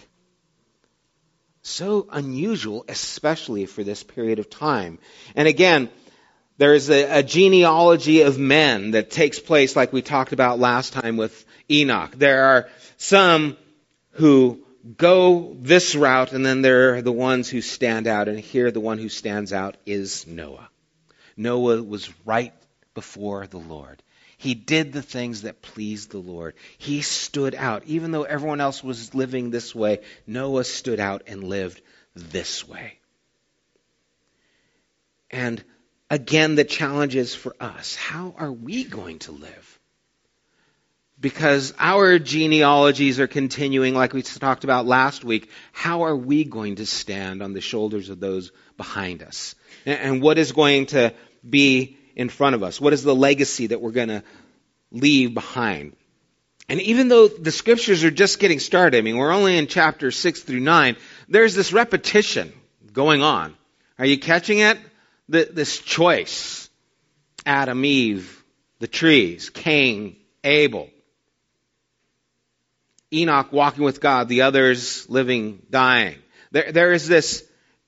so 1.63 2.07
unusual, 2.13 2.85
especially 2.87 3.65
for 3.65 3.83
this 3.83 4.03
period 4.03 4.41
of 4.41 4.51
time. 4.51 4.99
And 5.35 5.49
again, 5.49 5.89
there 6.59 6.75
is 6.75 6.91
a, 6.91 7.21
a, 7.21 7.23
genealogy 7.23 8.21
of 8.21 8.39
men 8.39 8.91
that 8.91 9.11
takes 9.11 9.39
place 9.39 9.75
like 9.75 9.95
we 9.95 10.03
talked 10.03 10.35
about 10.35 10.59
last 10.59 10.93
time 10.93 11.17
with 11.17 11.47
Enoch. 11.71 12.13
There 12.19 12.45
are 12.45 12.69
some 12.99 13.57
who 14.11 14.63
go 14.96 15.57
this 15.59 15.94
route, 15.94 16.33
and 16.33 16.44
then 16.44 16.62
there 16.62 16.94
are 16.94 17.03
the 17.03 17.12
ones 17.12 17.48
who 17.48 17.61
stand 17.61 18.07
out. 18.07 18.29
And 18.29 18.38
here, 18.38 18.70
the 18.70 18.81
one 18.81 18.98
who 18.98 19.09
stands 19.09 19.53
out 19.53 19.77
is 19.87 20.27
Noah. 20.27 20.68
Noah 21.37 21.83
was 21.83 22.11
right 22.24 22.53
before 22.94 23.46
the 23.46 23.59
Lord. 23.59 24.03
He 24.38 24.55
did 24.55 24.92
the 24.92 25.03
things 25.03 25.42
that 25.42 25.62
pleased 25.62 26.11
the 26.11 26.18
Lord. 26.18 26.55
He 26.79 27.03
stood 27.03 27.55
out. 27.55 27.83
Even 27.87 28.12
though 28.12 28.22
everyone 28.22 28.61
else 28.61 28.85
was 28.85 29.14
living 29.14 29.51
this 29.51 29.74
way, 29.74 30.01
Noah 30.27 30.64
stood 30.64 31.01
out 31.01 31.22
and 31.27 31.42
lived 31.42 31.81
this 32.14 32.66
way. 32.66 32.98
And 35.31 35.62
again, 36.09 36.55
the 36.55 36.64
challenge 36.64 37.16
is 37.16 37.35
for 37.35 37.55
us 37.61 37.96
how 37.96 38.35
are 38.38 38.53
we 38.53 38.85
going 38.85 39.18
to 39.20 39.33
live? 39.33 39.78
Because 41.21 41.75
our 41.79 42.19
genealogies 42.19 43.19
are 43.19 43.27
continuing 43.27 43.95
like 43.95 44.13
we 44.13 44.23
talked 44.23 44.65
about 44.65 44.87
last 44.87 45.25
week. 45.25 45.51
How 45.73 46.03
are 46.03 46.17
we 46.17 46.45
going 46.45 46.77
to 46.77 46.87
stand 46.87 47.43
on 47.43 47.53
the 47.53 47.61
shoulders 47.61 48.09
of 48.09 48.21
those 48.21 48.53
behind 48.77 49.23
us? 49.23 49.55
And 49.85 50.23
what 50.23 50.39
is 50.39 50.53
going 50.53 50.87
to 50.87 51.13
be 51.49 51.97
in 52.15 52.29
front 52.29 52.55
of 52.55 52.63
us? 52.63 52.81
What 52.81 52.93
is 52.93 53.03
the 53.03 53.15
legacy 53.15 53.69
that 53.69 53.81
we're 53.81 53.91
going 53.91 54.09
to 54.09 54.23
leave 54.93 55.35
behind? 55.35 55.97
And 56.69 56.81
even 56.83 57.09
though 57.09 57.29
the 57.29 57.51
scriptures 57.51 58.05
are 58.05 58.11
just 58.11 58.39
getting 58.39 58.61
started, 58.61 58.99
I 58.99 59.01
mean, 59.01 59.17
we're 59.17 59.33
only 59.33 59.57
in 59.57 59.67
chapter 59.67 60.11
6 60.11 60.43
through 60.43 60.61
9, 60.61 60.97
there's 61.29 61.55
this 61.55 61.73
repetition 61.73 62.53
going 62.93 63.23
on. 63.23 63.55
Are 63.99 64.07
you 64.07 64.19
catching 64.19 64.59
it? 64.59 64.79
The, 65.29 65.49
this 65.51 65.79
choice. 65.79 66.69
Adam, 67.47 67.85
Eve, 67.85 68.45
the 68.79 68.87
trees, 68.87 69.49
Cain, 69.51 70.17
Abel. 70.45 70.91
Enoch 73.12 73.53
walking 73.53 73.85
with 73.85 74.01
God, 74.01 74.29
the 74.29 74.42
others 74.42 75.09
living, 75.09 75.62
dying. 75.71 76.16
There, 76.51 76.73
there 76.73 76.92
is 76.92 77.09
this 77.09 77.44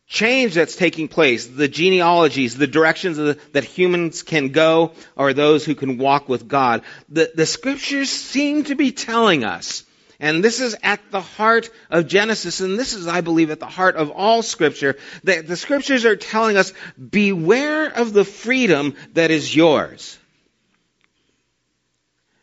change 0.07 0.55
that's 0.55 0.77
taking 0.77 1.09
place. 1.09 1.47
The 1.47 1.69
genealogies, 1.69 2.57
the 2.57 2.67
directions 2.67 3.17
the, 3.17 3.39
that 3.53 3.65
humans 3.65 4.23
can 4.23 4.49
go 4.49 4.93
are 5.17 5.33
those 5.33 5.65
who 5.65 5.75
can 5.75 5.99
walk 5.99 6.29
with 6.29 6.49
God. 6.49 6.83
The, 7.09 7.31
the 7.35 7.47
scriptures 7.47 8.11
seem 8.11 8.65
to 8.65 8.75
be 8.75 8.93
telling 8.93 9.45
us, 9.45 9.85
and 10.19 10.45
this 10.45 10.61
is 10.61 10.77
at 10.83 11.01
the 11.11 11.21
heart 11.21 11.71
of 11.91 12.07
Genesis, 12.07 12.61
and 12.61 12.79
this 12.79 12.93
is, 12.93 13.07
I 13.07 13.23
believe, 13.23 13.51
at 13.51 13.61
the 13.61 13.67
heart 13.67 13.97
of 13.97 14.11
all 14.11 14.43
scripture, 14.43 14.97
that 15.25 15.47
the 15.47 15.57
scriptures 15.57 16.05
are 16.05 16.17
telling 16.17 16.57
us, 16.57 16.75
beware 16.99 17.87
of 17.87 18.13
the 18.13 18.25
freedom 18.25 18.97
that 19.15 19.31
is 19.31 19.55
yours. 19.55 20.19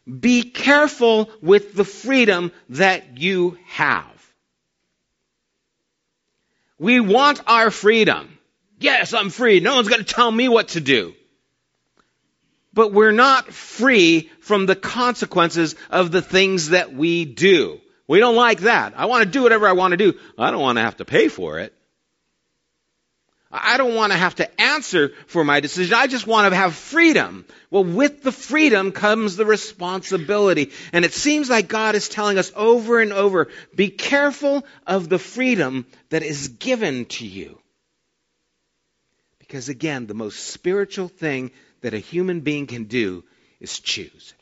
Be 0.08 0.44
careful 0.44 1.30
with 1.42 1.74
the 1.74 1.84
freedom 1.84 2.52
that 2.70 3.18
you 3.18 3.58
have. 3.68 4.06
We 6.80 7.00
want 7.00 7.42
our 7.48 7.72
freedom. 7.72 8.38
Yes, 8.80 9.14
I'm 9.14 9.30
free. 9.30 9.60
No 9.60 9.76
one's 9.76 9.90
going 9.90 10.04
to 10.04 10.14
tell 10.14 10.32
me 10.32 10.48
what 10.48 10.70
to 10.70 10.80
do. 10.80 11.14
But 12.74 12.94
we're 12.94 13.12
not 13.12 13.52
free 13.52 14.30
from 14.40 14.66
the 14.66 14.76
consequences 14.76 15.76
of 15.90 16.12
the 16.12 16.22
things 16.22 16.70
that 16.70 16.94
we 16.94 17.26
do. 17.26 17.82
We 18.08 18.20
don't 18.20 18.36
like 18.36 18.62
that. 18.62 18.94
I 18.96 19.08
want 19.08 19.26
to 19.26 19.30
do 19.30 19.44
whatever 19.44 19.68
I 19.68 19.74
want 19.74 19.92
to 19.92 19.98
do. 19.98 20.14
I 20.38 20.52
don't 20.52 20.62
want 20.62 20.78
to 20.78 20.84
have 20.84 20.98
to 20.98 21.06
pay 21.06 21.28
for 21.28 21.60
it. 21.60 21.74
I 23.62 23.78
don't 23.78 23.96
want 23.96 24.12
to 24.12 24.18
have 24.18 24.36
to 24.36 24.62
answer 24.62 25.12
for 25.28 25.44
my 25.44 25.60
decision. 25.60 25.94
I 25.94 26.08
just 26.08 26.28
want 26.28 26.52
to 26.52 26.56
have 26.56 26.76
freedom. 26.76 27.46
Well, 27.70 27.84
with 27.84 28.24
the 28.24 28.32
freedom 28.32 28.92
comes 28.92 29.36
the 29.36 29.46
responsibility. 29.46 30.72
And 30.94 31.06
it 31.06 31.14
seems 31.14 31.50
like 31.50 31.68
God 31.68 31.96
is 31.96 32.10
telling 32.10 32.38
us 32.38 32.52
over 32.56 33.00
and 33.00 33.14
over, 33.14 33.50
be 33.76 33.90
careful 33.90 34.66
of 34.86 35.10
the 35.10 35.20
freedom 35.20 35.86
that 36.10 36.24
is 36.24 36.48
given 36.48 37.06
to 37.06 37.26
you. 37.26 37.60
Because 39.40 39.70
again, 39.70 40.08
the 40.08 40.14
most 40.14 40.40
spiritual 40.48 41.08
thing 41.08 41.52
that 41.82 41.94
a 41.94 42.00
human 42.00 42.42
being 42.42 42.68
can 42.68 42.86
do 42.86 43.24
is 43.60 43.80
choose. 43.80 44.34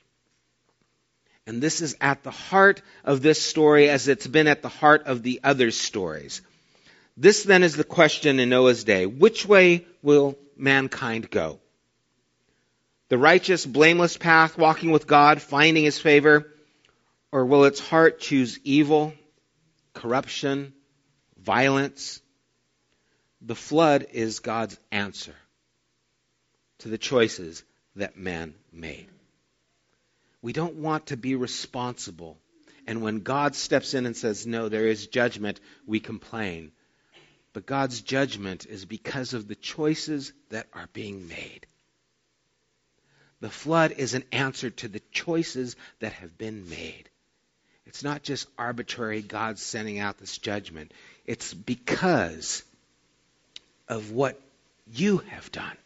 And 1.47 1.61
this 1.61 1.81
is 1.81 1.95
at 2.01 2.23
the 2.23 2.31
heart 2.31 2.81
of 3.03 3.21
this 3.21 3.41
story 3.41 3.89
as 3.89 4.07
it's 4.07 4.25
been 4.25 4.47
at 4.47 4.63
the 4.63 4.69
heart 4.69 5.03
of 5.05 5.21
the 5.21 5.41
other 5.43 5.69
stories. 5.69 6.41
This 7.17 7.43
then 7.43 7.63
is 7.63 7.75
the 7.75 7.83
question 7.83 8.39
in 8.39 8.49
Noah's 8.49 8.83
day. 8.83 9.05
Which 9.05 9.45
way 9.45 9.85
will 10.01 10.37
mankind 10.57 11.29
go? 11.29 11.59
The 13.07 13.17
righteous, 13.17 13.65
blameless 13.65 14.17
path, 14.17 14.57
walking 14.57 14.91
with 14.91 15.07
God, 15.07 15.41
finding 15.41 15.83
his 15.83 15.99
favor? 15.99 16.51
Or 17.31 17.45
will 17.45 17.65
its 17.65 17.79
heart 17.79 18.19
choose 18.19 18.59
evil, 18.63 19.13
corruption, 19.93 20.73
violence? 21.37 22.21
The 23.41 23.55
flood 23.55 24.07
is 24.11 24.39
God's 24.39 24.77
answer 24.91 25.35
to 26.79 26.89
the 26.89 26.97
choices 26.97 27.63
that 27.95 28.17
man 28.17 28.55
made. 28.73 29.07
We 30.41 30.51
don't 30.51 30.75
want 30.75 31.07
to 31.07 31.17
be 31.17 31.35
responsible. 31.35 32.37
And 32.87 33.01
when 33.01 33.21
God 33.21 33.55
steps 33.55 33.93
in 33.93 34.05
and 34.05 34.17
says, 34.17 34.45
no, 34.45 34.69
there 34.69 34.87
is 34.87 35.07
judgment, 35.07 35.59
we 35.87 35.99
complain. 35.99 36.71
But 37.55 37.65
God's 37.65 38.01
judgment 38.01 38.65
is 38.65 38.83
because 38.83 39.33
of 39.33 39.47
the 39.47 39.55
choices 39.55 40.33
that 40.49 40.67
are 40.73 40.89
being 40.91 41.29
made. 41.29 41.65
The 43.39 43.49
flood 43.49 43.93
is 43.93 44.13
an 44.13 44.25
answer 44.33 44.71
to 44.71 44.89
the 44.89 44.99
choices 45.13 45.77
that 46.01 46.11
have 46.11 46.37
been 46.37 46.69
made. 46.69 47.09
It's 47.85 48.03
not 48.03 48.23
just 48.23 48.49
arbitrary 48.57 49.21
God 49.21 49.57
sending 49.57 49.99
out 49.99 50.17
this 50.17 50.37
judgment. 50.37 50.93
It's 51.25 51.53
because 51.53 52.61
of 53.87 54.11
what 54.11 54.37
you 54.91 55.19
have 55.19 55.49
done. 55.53 55.77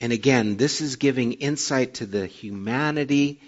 And 0.00 0.12
again, 0.12 0.56
this 0.56 0.82
is 0.82 0.94
giving 0.94 1.32
insight 1.32 1.94
to 1.94 2.06
the 2.06 2.26
humanity, 2.26 3.40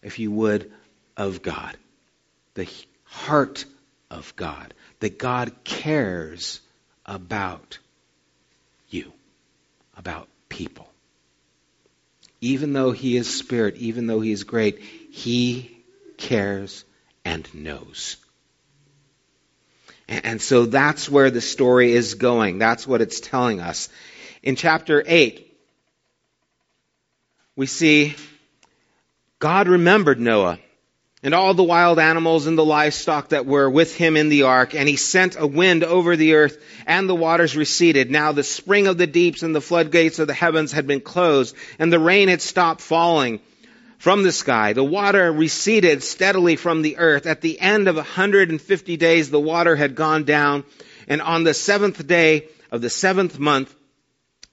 if 0.00 0.18
you 0.18 0.30
would, 0.30 0.72
of 1.18 1.42
God, 1.42 1.76
the 2.54 2.66
heart 3.04 3.66
of 4.10 4.34
God 4.36 4.74
that 5.00 5.18
God 5.18 5.52
cares 5.64 6.60
about 7.04 7.78
you, 8.88 9.12
about 9.96 10.28
people. 10.48 10.88
Even 12.40 12.72
though 12.72 12.92
He 12.92 13.16
is 13.16 13.32
Spirit, 13.32 13.76
even 13.76 14.06
though 14.06 14.20
He 14.20 14.32
is 14.32 14.44
great, 14.44 14.80
He 14.80 15.84
cares 16.16 16.84
and 17.24 17.52
knows. 17.54 18.16
And 20.08 20.40
so 20.40 20.64
that's 20.64 21.08
where 21.08 21.30
the 21.30 21.42
story 21.42 21.92
is 21.92 22.14
going. 22.14 22.58
That's 22.58 22.86
what 22.86 23.02
it's 23.02 23.20
telling 23.20 23.60
us. 23.60 23.90
In 24.42 24.56
chapter 24.56 25.02
8, 25.06 25.44
we 27.56 27.66
see 27.66 28.16
God 29.38 29.68
remembered 29.68 30.18
Noah 30.18 30.58
and 31.22 31.34
all 31.34 31.54
the 31.54 31.64
wild 31.64 31.98
animals 31.98 32.46
and 32.46 32.56
the 32.56 32.64
livestock 32.64 33.30
that 33.30 33.46
were 33.46 33.68
with 33.68 33.94
him 33.94 34.16
in 34.16 34.28
the 34.28 34.44
ark. 34.44 34.74
And 34.74 34.88
he 34.88 34.96
sent 34.96 35.36
a 35.38 35.46
wind 35.46 35.82
over 35.82 36.16
the 36.16 36.34
earth, 36.34 36.58
and 36.86 37.08
the 37.08 37.14
waters 37.14 37.56
receded. 37.56 38.10
Now 38.10 38.32
the 38.32 38.44
spring 38.44 38.86
of 38.86 38.98
the 38.98 39.06
deeps 39.06 39.42
and 39.42 39.54
the 39.54 39.60
floodgates 39.60 40.18
of 40.18 40.28
the 40.28 40.34
heavens 40.34 40.72
had 40.72 40.86
been 40.86 41.00
closed, 41.00 41.56
and 41.78 41.92
the 41.92 41.98
rain 41.98 42.28
had 42.28 42.40
stopped 42.40 42.80
falling 42.80 43.40
from 43.98 44.22
the 44.22 44.32
sky. 44.32 44.72
The 44.72 44.84
water 44.84 45.32
receded 45.32 46.04
steadily 46.04 46.54
from 46.54 46.82
the 46.82 46.98
earth. 46.98 47.26
At 47.26 47.40
the 47.40 47.60
end 47.60 47.88
of 47.88 47.96
150 47.96 48.96
days, 48.96 49.30
the 49.30 49.40
water 49.40 49.74
had 49.74 49.96
gone 49.96 50.24
down, 50.24 50.64
and 51.08 51.20
on 51.20 51.42
the 51.42 51.54
seventh 51.54 52.06
day 52.06 52.48
of 52.70 52.80
the 52.80 52.90
seventh 52.90 53.38
month, 53.40 53.74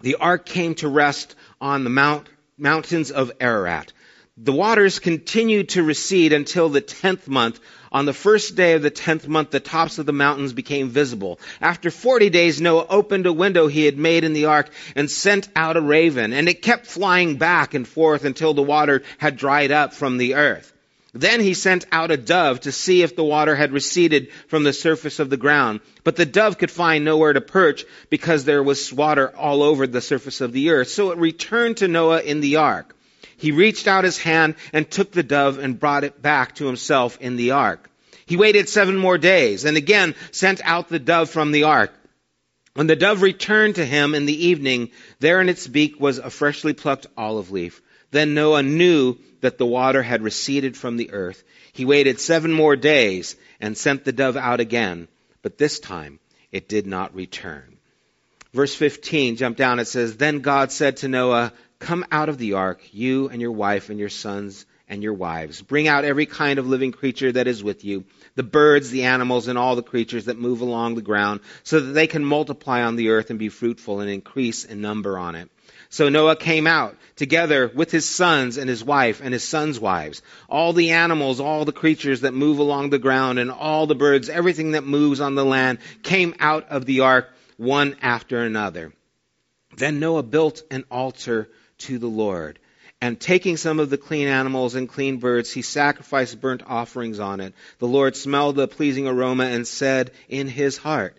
the 0.01 0.15
ark 0.15 0.45
came 0.45 0.75
to 0.75 0.87
rest 0.87 1.35
on 1.61 1.83
the 1.83 1.89
mount, 1.89 2.27
mountains 2.57 3.11
of 3.11 3.31
Ararat. 3.39 3.93
The 4.37 4.51
waters 4.51 4.99
continued 4.99 5.69
to 5.69 5.83
recede 5.83 6.33
until 6.33 6.67
the 6.67 6.81
tenth 6.81 7.29
month. 7.29 7.57
On 7.89 8.05
the 8.05 8.11
first 8.11 8.57
day 8.57 8.73
of 8.73 8.81
the 8.81 8.89
tenth 8.89 9.29
month, 9.29 9.51
the 9.51 9.61
tops 9.61 9.97
of 9.97 10.05
the 10.05 10.11
mountains 10.11 10.51
became 10.51 10.89
visible. 10.89 11.39
After 11.61 11.89
forty 11.89 12.29
days, 12.29 12.59
Noah 12.59 12.85
opened 12.89 13.27
a 13.27 13.31
window 13.31 13.67
he 13.67 13.85
had 13.85 13.97
made 13.97 14.25
in 14.25 14.33
the 14.33 14.47
ark 14.47 14.71
and 14.93 15.09
sent 15.09 15.47
out 15.55 15.77
a 15.77 15.81
raven, 15.81 16.33
and 16.33 16.49
it 16.49 16.61
kept 16.61 16.85
flying 16.85 17.37
back 17.37 17.73
and 17.73 17.87
forth 17.87 18.25
until 18.25 18.53
the 18.53 18.61
water 18.61 19.03
had 19.19 19.37
dried 19.37 19.71
up 19.71 19.93
from 19.93 20.17
the 20.17 20.35
earth. 20.35 20.73
Then 21.13 21.39
he 21.39 21.53
sent 21.53 21.85
out 21.93 22.11
a 22.11 22.17
dove 22.17 22.59
to 22.61 22.73
see 22.73 23.03
if 23.03 23.15
the 23.15 23.23
water 23.23 23.55
had 23.55 23.71
receded 23.71 24.33
from 24.49 24.65
the 24.65 24.73
surface 24.73 25.19
of 25.19 25.29
the 25.29 25.37
ground. 25.37 25.79
But 26.03 26.17
the 26.17 26.25
dove 26.25 26.57
could 26.57 26.71
find 26.71 27.05
nowhere 27.05 27.31
to 27.31 27.39
perch 27.39 27.85
because 28.09 28.43
there 28.43 28.61
was 28.61 28.91
water 28.91 29.33
all 29.37 29.63
over 29.63 29.87
the 29.87 30.01
surface 30.01 30.41
of 30.41 30.51
the 30.51 30.71
earth. 30.71 30.89
So 30.89 31.11
it 31.11 31.19
returned 31.19 31.77
to 31.77 31.87
Noah 31.87 32.19
in 32.19 32.41
the 32.41 32.57
ark 32.57 32.94
he 33.37 33.51
reached 33.51 33.87
out 33.87 34.03
his 34.03 34.17
hand 34.17 34.55
and 34.73 34.89
took 34.89 35.11
the 35.11 35.23
dove 35.23 35.59
and 35.59 35.79
brought 35.79 36.03
it 36.03 36.21
back 36.21 36.55
to 36.55 36.65
himself 36.65 37.17
in 37.19 37.35
the 37.35 37.51
ark. 37.51 37.89
He 38.25 38.37
waited 38.37 38.69
seven 38.69 38.97
more 38.97 39.17
days 39.17 39.65
and 39.65 39.77
again 39.77 40.15
sent 40.31 40.61
out 40.63 40.89
the 40.89 40.99
dove 40.99 41.29
from 41.29 41.51
the 41.51 41.63
ark. 41.63 41.93
When 42.73 42.87
the 42.87 42.95
dove 42.95 43.21
returned 43.21 43.75
to 43.75 43.85
him 43.85 44.15
in 44.15 44.25
the 44.25 44.47
evening, 44.47 44.91
there 45.19 45.39
in 45.39 45.47
its 45.47 45.65
beak 45.67 45.99
was 45.99 46.17
a 46.17 46.29
freshly 46.29 46.73
plucked 46.73 47.07
olive 47.15 47.51
leaf. 47.51 47.81
Then 48.11 48.33
Noah 48.33 48.63
knew 48.63 49.17
that 49.41 49.57
the 49.57 49.65
water 49.65 50.01
had 50.01 50.23
receded 50.23 50.75
from 50.75 50.97
the 50.97 51.11
earth. 51.11 51.43
He 51.71 51.85
waited 51.85 52.19
seven 52.19 52.51
more 52.51 52.75
days 52.75 53.35
and 53.61 53.77
sent 53.77 54.03
the 54.03 54.11
dove 54.11 54.37
out 54.37 54.59
again, 54.59 55.07
but 55.41 55.57
this 55.57 55.79
time 55.79 56.19
it 56.51 56.67
did 56.67 56.87
not 56.87 57.15
return. 57.15 57.77
Verse 58.53 58.73
15, 58.73 59.35
jump 59.35 59.57
down, 59.57 59.79
it 59.79 59.85
says, 59.85 60.15
Then 60.15 60.39
God 60.39 60.71
said 60.71 60.97
to 60.97 61.09
Noah, 61.09 61.51
Come 61.79 62.05
out 62.11 62.29
of 62.29 62.37
the 62.37 62.53
ark, 62.53 62.81
you 62.91 63.29
and 63.29 63.41
your 63.41 63.51
wife 63.51 63.89
and 63.89 63.99
your 63.99 64.09
sons 64.09 64.65
and 64.87 65.01
your 65.01 65.13
wives. 65.13 65.61
Bring 65.61 65.87
out 65.87 66.05
every 66.05 66.25
kind 66.25 66.59
of 66.59 66.67
living 66.67 66.91
creature 66.91 67.31
that 67.31 67.47
is 67.47 67.63
with 67.63 67.83
you, 67.83 68.05
the 68.35 68.43
birds, 68.43 68.91
the 68.91 69.03
animals, 69.03 69.47
and 69.47 69.57
all 69.57 69.75
the 69.75 69.83
creatures 69.83 70.25
that 70.25 70.37
move 70.37 70.61
along 70.61 70.95
the 70.95 71.01
ground, 71.01 71.41
so 71.63 71.79
that 71.79 71.93
they 71.93 72.07
can 72.07 72.23
multiply 72.23 72.83
on 72.83 72.95
the 72.95 73.09
earth 73.09 73.29
and 73.29 73.39
be 73.39 73.49
fruitful 73.49 73.99
and 73.99 74.09
increase 74.09 74.63
in 74.63 74.81
number 74.81 75.17
on 75.17 75.35
it. 75.35 75.49
So 75.89 76.09
Noah 76.09 76.35
came 76.35 76.67
out 76.67 76.97
together 77.15 77.71
with 77.73 77.91
his 77.91 78.07
sons 78.07 78.57
and 78.57 78.69
his 78.69 78.83
wife 78.83 79.21
and 79.23 79.33
his 79.33 79.43
sons' 79.43 79.79
wives. 79.79 80.21
All 80.49 80.73
the 80.73 80.91
animals, 80.91 81.39
all 81.39 81.65
the 81.65 81.71
creatures 81.71 82.21
that 82.21 82.33
move 82.33 82.59
along 82.59 82.89
the 82.89 82.99
ground, 82.99 83.39
and 83.39 83.51
all 83.51 83.87
the 83.87 83.95
birds, 83.95 84.29
everything 84.29 84.71
that 84.71 84.85
moves 84.85 85.19
on 85.19 85.35
the 85.35 85.45
land 85.45 85.79
came 86.03 86.35
out 86.39 86.69
of 86.69 86.85
the 86.85 87.01
ark 87.01 87.29
one 87.57 87.95
after 88.01 88.41
another. 88.41 88.93
Then 89.77 89.99
Noah 89.99 90.23
built 90.23 90.63
an 90.71 90.85
altar 90.91 91.49
to 91.79 91.97
the 91.99 92.07
Lord. 92.07 92.59
And 93.01 93.19
taking 93.19 93.57
some 93.57 93.79
of 93.79 93.89
the 93.89 93.97
clean 93.97 94.27
animals 94.27 94.75
and 94.75 94.87
clean 94.87 95.17
birds, 95.17 95.51
he 95.51 95.61
sacrificed 95.61 96.39
burnt 96.39 96.63
offerings 96.65 97.19
on 97.19 97.39
it. 97.41 97.53
The 97.79 97.87
Lord 97.87 98.15
smelled 98.15 98.55
the 98.55 98.67
pleasing 98.67 99.07
aroma 99.07 99.45
and 99.45 99.67
said 99.67 100.11
in 100.29 100.47
his 100.47 100.77
heart, 100.77 101.17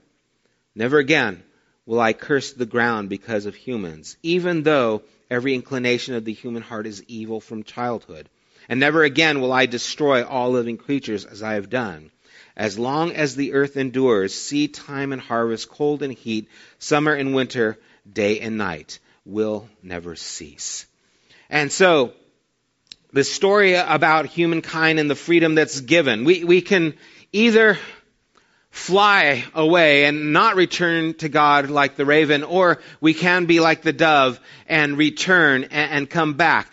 Never 0.75 0.99
again 0.99 1.43
will 1.85 2.01
I 2.01 2.13
curse 2.13 2.53
the 2.53 2.67
ground 2.67 3.09
because 3.09 3.47
of 3.47 3.55
humans, 3.55 4.17
even 4.23 4.63
though 4.63 5.03
every 5.31 5.55
inclination 5.55 6.15
of 6.15 6.25
the 6.25 6.33
human 6.33 6.63
heart 6.63 6.87
is 6.87 7.05
evil 7.09 7.41
from 7.41 7.63
childhood. 7.63 8.29
And 8.69 8.81
never 8.81 9.05
again 9.05 9.41
will 9.41 9.53
I 9.53 9.67
destroy 9.67 10.25
all 10.25 10.51
living 10.51 10.79
creatures 10.79 11.25
as 11.25 11.43
I 11.43 11.55
have 11.55 11.71
done. 11.71 12.11
As 12.57 12.79
long 12.79 13.13
as 13.13 13.37
the 13.37 13.53
earth 13.53 13.77
endures, 13.77 14.35
seed 14.35 14.75
time 14.75 15.13
and 15.13 15.21
harvest, 15.21 15.69
cold 15.69 16.03
and 16.03 16.13
heat, 16.13 16.49
summer 16.79 17.13
and 17.13 17.35
winter, 17.35 17.79
day 18.11 18.41
and 18.41 18.57
night 18.57 18.99
will 19.27 19.69
never 19.83 20.17
cease. 20.17 20.87
And 21.51 21.71
so, 21.71 22.13
the 23.13 23.25
story 23.25 23.75
about 23.75 24.27
humankind 24.27 24.99
and 24.99 25.11
the 25.11 25.15
freedom 25.15 25.55
that's 25.55 25.81
given, 25.81 26.25
we, 26.25 26.45
we 26.45 26.61
can 26.61 26.95
either 27.33 27.79
fly 28.71 29.45
away 29.55 30.05
and 30.05 30.33
not 30.33 30.55
return 30.55 31.15
to 31.15 31.29
God 31.29 31.71
like 31.71 31.97
the 31.97 32.05
raven, 32.05 32.45
or 32.45 32.81
we 33.01 33.15
can 33.15 33.47
be 33.47 33.59
like 33.59 33.83
the 33.83 33.93
dove 33.93 34.39
and 34.67 34.99
return 34.99 35.65
and, 35.65 35.93
and 35.93 36.11
come 36.11 36.35
back. 36.35 36.71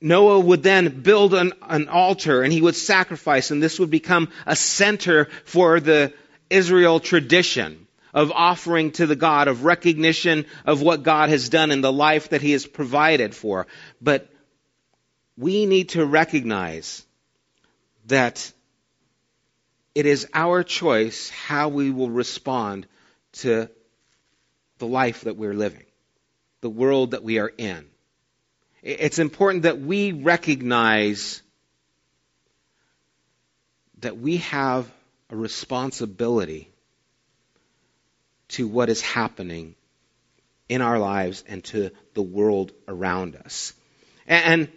Noah 0.00 0.40
would 0.40 0.62
then 0.62 1.02
build 1.02 1.34
an, 1.34 1.52
an, 1.62 1.88
altar 1.88 2.42
and 2.42 2.52
he 2.52 2.60
would 2.60 2.76
sacrifice, 2.76 3.50
and 3.50 3.62
this 3.62 3.80
would 3.80 3.90
become 3.90 4.28
a 4.46 4.54
center 4.54 5.28
for 5.44 5.80
the 5.80 6.12
Israel 6.50 7.00
tradition 7.00 7.83
of 8.14 8.30
offering 8.30 8.92
to 8.92 9.06
the 9.06 9.16
God, 9.16 9.48
of 9.48 9.64
recognition 9.64 10.46
of 10.64 10.80
what 10.80 11.02
God 11.02 11.28
has 11.28 11.48
done 11.48 11.72
in 11.72 11.80
the 11.80 11.92
life 11.92 12.30
that 12.30 12.40
he 12.40 12.52
has 12.52 12.64
provided 12.64 13.34
for. 13.34 13.66
But 14.00 14.30
we 15.36 15.66
need 15.66 15.90
to 15.90 16.06
recognize 16.06 17.04
that 18.06 18.52
it 19.94 20.06
is 20.06 20.28
our 20.32 20.62
choice 20.62 21.28
how 21.30 21.68
we 21.68 21.90
will 21.90 22.10
respond 22.10 22.86
to 23.32 23.68
the 24.78 24.86
life 24.86 25.22
that 25.22 25.36
we're 25.36 25.54
living, 25.54 25.84
the 26.60 26.70
world 26.70 27.10
that 27.10 27.24
we 27.24 27.40
are 27.40 27.52
in. 27.58 27.84
It's 28.82 29.18
important 29.18 29.62
that 29.64 29.80
we 29.80 30.12
recognize 30.12 31.42
that 34.00 34.18
we 34.18 34.36
have 34.38 34.88
a 35.30 35.36
responsibility 35.36 36.73
to 38.48 38.66
what 38.68 38.88
is 38.88 39.00
happening 39.00 39.74
in 40.68 40.80
our 40.80 40.98
lives 40.98 41.44
and 41.46 41.62
to 41.64 41.90
the 42.14 42.22
world 42.22 42.72
around 42.88 43.36
us. 43.36 43.72
And 44.26 44.68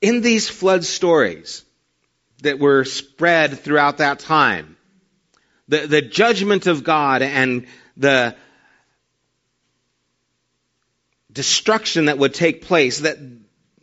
in 0.00 0.20
these 0.20 0.48
flood 0.48 0.84
stories, 0.84 1.64
that 2.42 2.58
were 2.58 2.84
spread 2.84 3.58
throughout 3.58 3.98
that 3.98 4.18
time. 4.18 4.76
The, 5.68 5.86
the 5.86 6.02
judgment 6.02 6.66
of 6.66 6.84
God 6.84 7.22
and 7.22 7.66
the 7.96 8.36
destruction 11.32 12.06
that 12.06 12.18
would 12.18 12.34
take 12.34 12.62
place, 12.62 13.00
that 13.00 13.18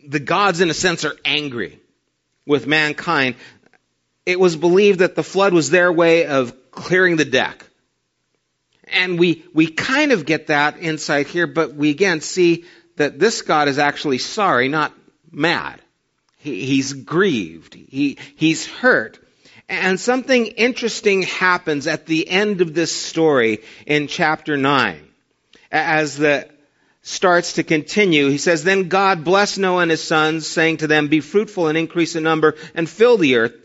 the 0.06 0.20
gods, 0.20 0.62
in 0.62 0.70
a 0.70 0.74
sense, 0.74 1.04
are 1.06 1.16
angry 1.26 1.80
with 2.46 2.68
mankind. 2.68 3.36
It 4.26 4.40
was 4.40 4.56
believed 4.56 5.00
that 5.00 5.16
the 5.16 5.24
flood 5.24 5.54
was 5.54 5.70
their 5.70 5.92
way 5.92 6.26
of 6.26 6.54
clearing 6.74 7.16
the 7.16 7.26
deck. 7.26 7.66
And 8.88 9.18
we, 9.18 9.44
we 9.54 9.68
kind 9.68 10.12
of 10.12 10.26
get 10.26 10.48
that 10.48 10.78
insight 10.80 11.28
here, 11.28 11.48
but 11.48 11.74
we 11.74 11.90
again 11.90 12.22
see 12.22 12.66
that 12.98 13.18
this 13.20 13.42
God 13.42 13.68
is 13.68 13.80
actually 13.80 14.20
sorry, 14.20 14.68
not 14.68 14.94
mad. 15.32 15.82
He, 16.38 16.66
he's 16.66 16.94
grieved. 16.94 17.74
He, 17.74 18.18
he's 18.36 18.68
hurt. 18.68 19.20
And 19.70 20.00
something 20.00 20.46
interesting 20.46 21.24
happens 21.24 21.88
at 21.88 22.06
the 22.06 22.28
end 22.28 22.62
of 22.62 22.74
this 22.74 22.92
story 22.92 23.64
in 23.88 24.08
chapter 24.08 24.58
9. 24.58 25.08
As 25.72 26.18
the 26.18 26.48
starts 27.02 27.54
to 27.54 27.64
continue, 27.64 28.30
he 28.30 28.38
says, 28.38 28.64
Then 28.64 28.90
God 28.90 29.24
blessed 29.24 29.58
Noah 29.58 29.84
and 29.84 29.92
his 29.92 30.04
sons, 30.04 30.46
saying 30.46 30.78
to 30.78 30.88
them, 30.88 31.08
Be 31.08 31.22
fruitful 31.22 31.68
and 31.68 31.78
increase 31.78 32.16
in 32.16 32.24
number 32.24 32.56
and 32.76 32.90
fill 32.90 33.18
the 33.18 33.38
earth. 33.38 33.56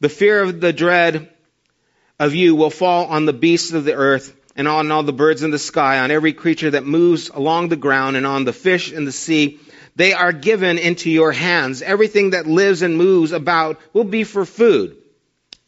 The 0.00 0.08
fear 0.08 0.42
of 0.42 0.60
the 0.60 0.72
dread 0.72 1.28
of 2.20 2.36
you 2.36 2.54
will 2.54 2.70
fall 2.70 3.06
on 3.06 3.24
the 3.24 3.32
beasts 3.32 3.72
of 3.72 3.84
the 3.84 3.94
earth 3.94 4.36
and 4.54 4.68
on 4.68 4.92
all 4.92 5.02
the 5.02 5.12
birds 5.12 5.42
in 5.42 5.50
the 5.50 5.58
sky, 5.58 5.98
on 5.98 6.12
every 6.12 6.32
creature 6.32 6.70
that 6.70 6.86
moves 6.86 7.30
along 7.30 7.68
the 7.68 7.76
ground 7.76 8.16
and 8.16 8.26
on 8.26 8.44
the 8.44 8.52
fish 8.52 8.92
in 8.92 9.04
the 9.04 9.10
sea 9.10 9.58
they 9.96 10.12
are 10.12 10.32
given 10.32 10.78
into 10.78 11.10
your 11.10 11.32
hands. 11.32 11.82
Everything 11.82 12.30
that 12.30 12.46
lives 12.46 12.82
and 12.82 12.96
moves 12.96 13.32
about 13.32 13.78
will 13.92 14.04
be 14.04 14.24
for 14.24 14.44
food. 14.44 14.96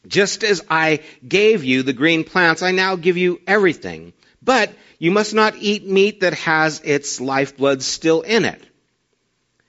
Just 0.06 0.44
as 0.44 0.64
I 0.70 1.00
gave 1.26 1.64
you 1.64 1.82
the 1.82 1.92
green 1.92 2.24
plants, 2.24 2.62
I 2.62 2.70
now 2.70 2.96
give 2.96 3.16
you 3.16 3.40
everything. 3.46 4.12
But 4.42 4.72
you 4.98 5.10
must 5.10 5.34
not 5.34 5.56
eat 5.56 5.86
meat 5.86 6.20
that 6.20 6.34
has 6.34 6.80
its 6.84 7.20
lifeblood 7.20 7.82
still 7.82 8.22
in 8.22 8.44
it. 8.44 8.62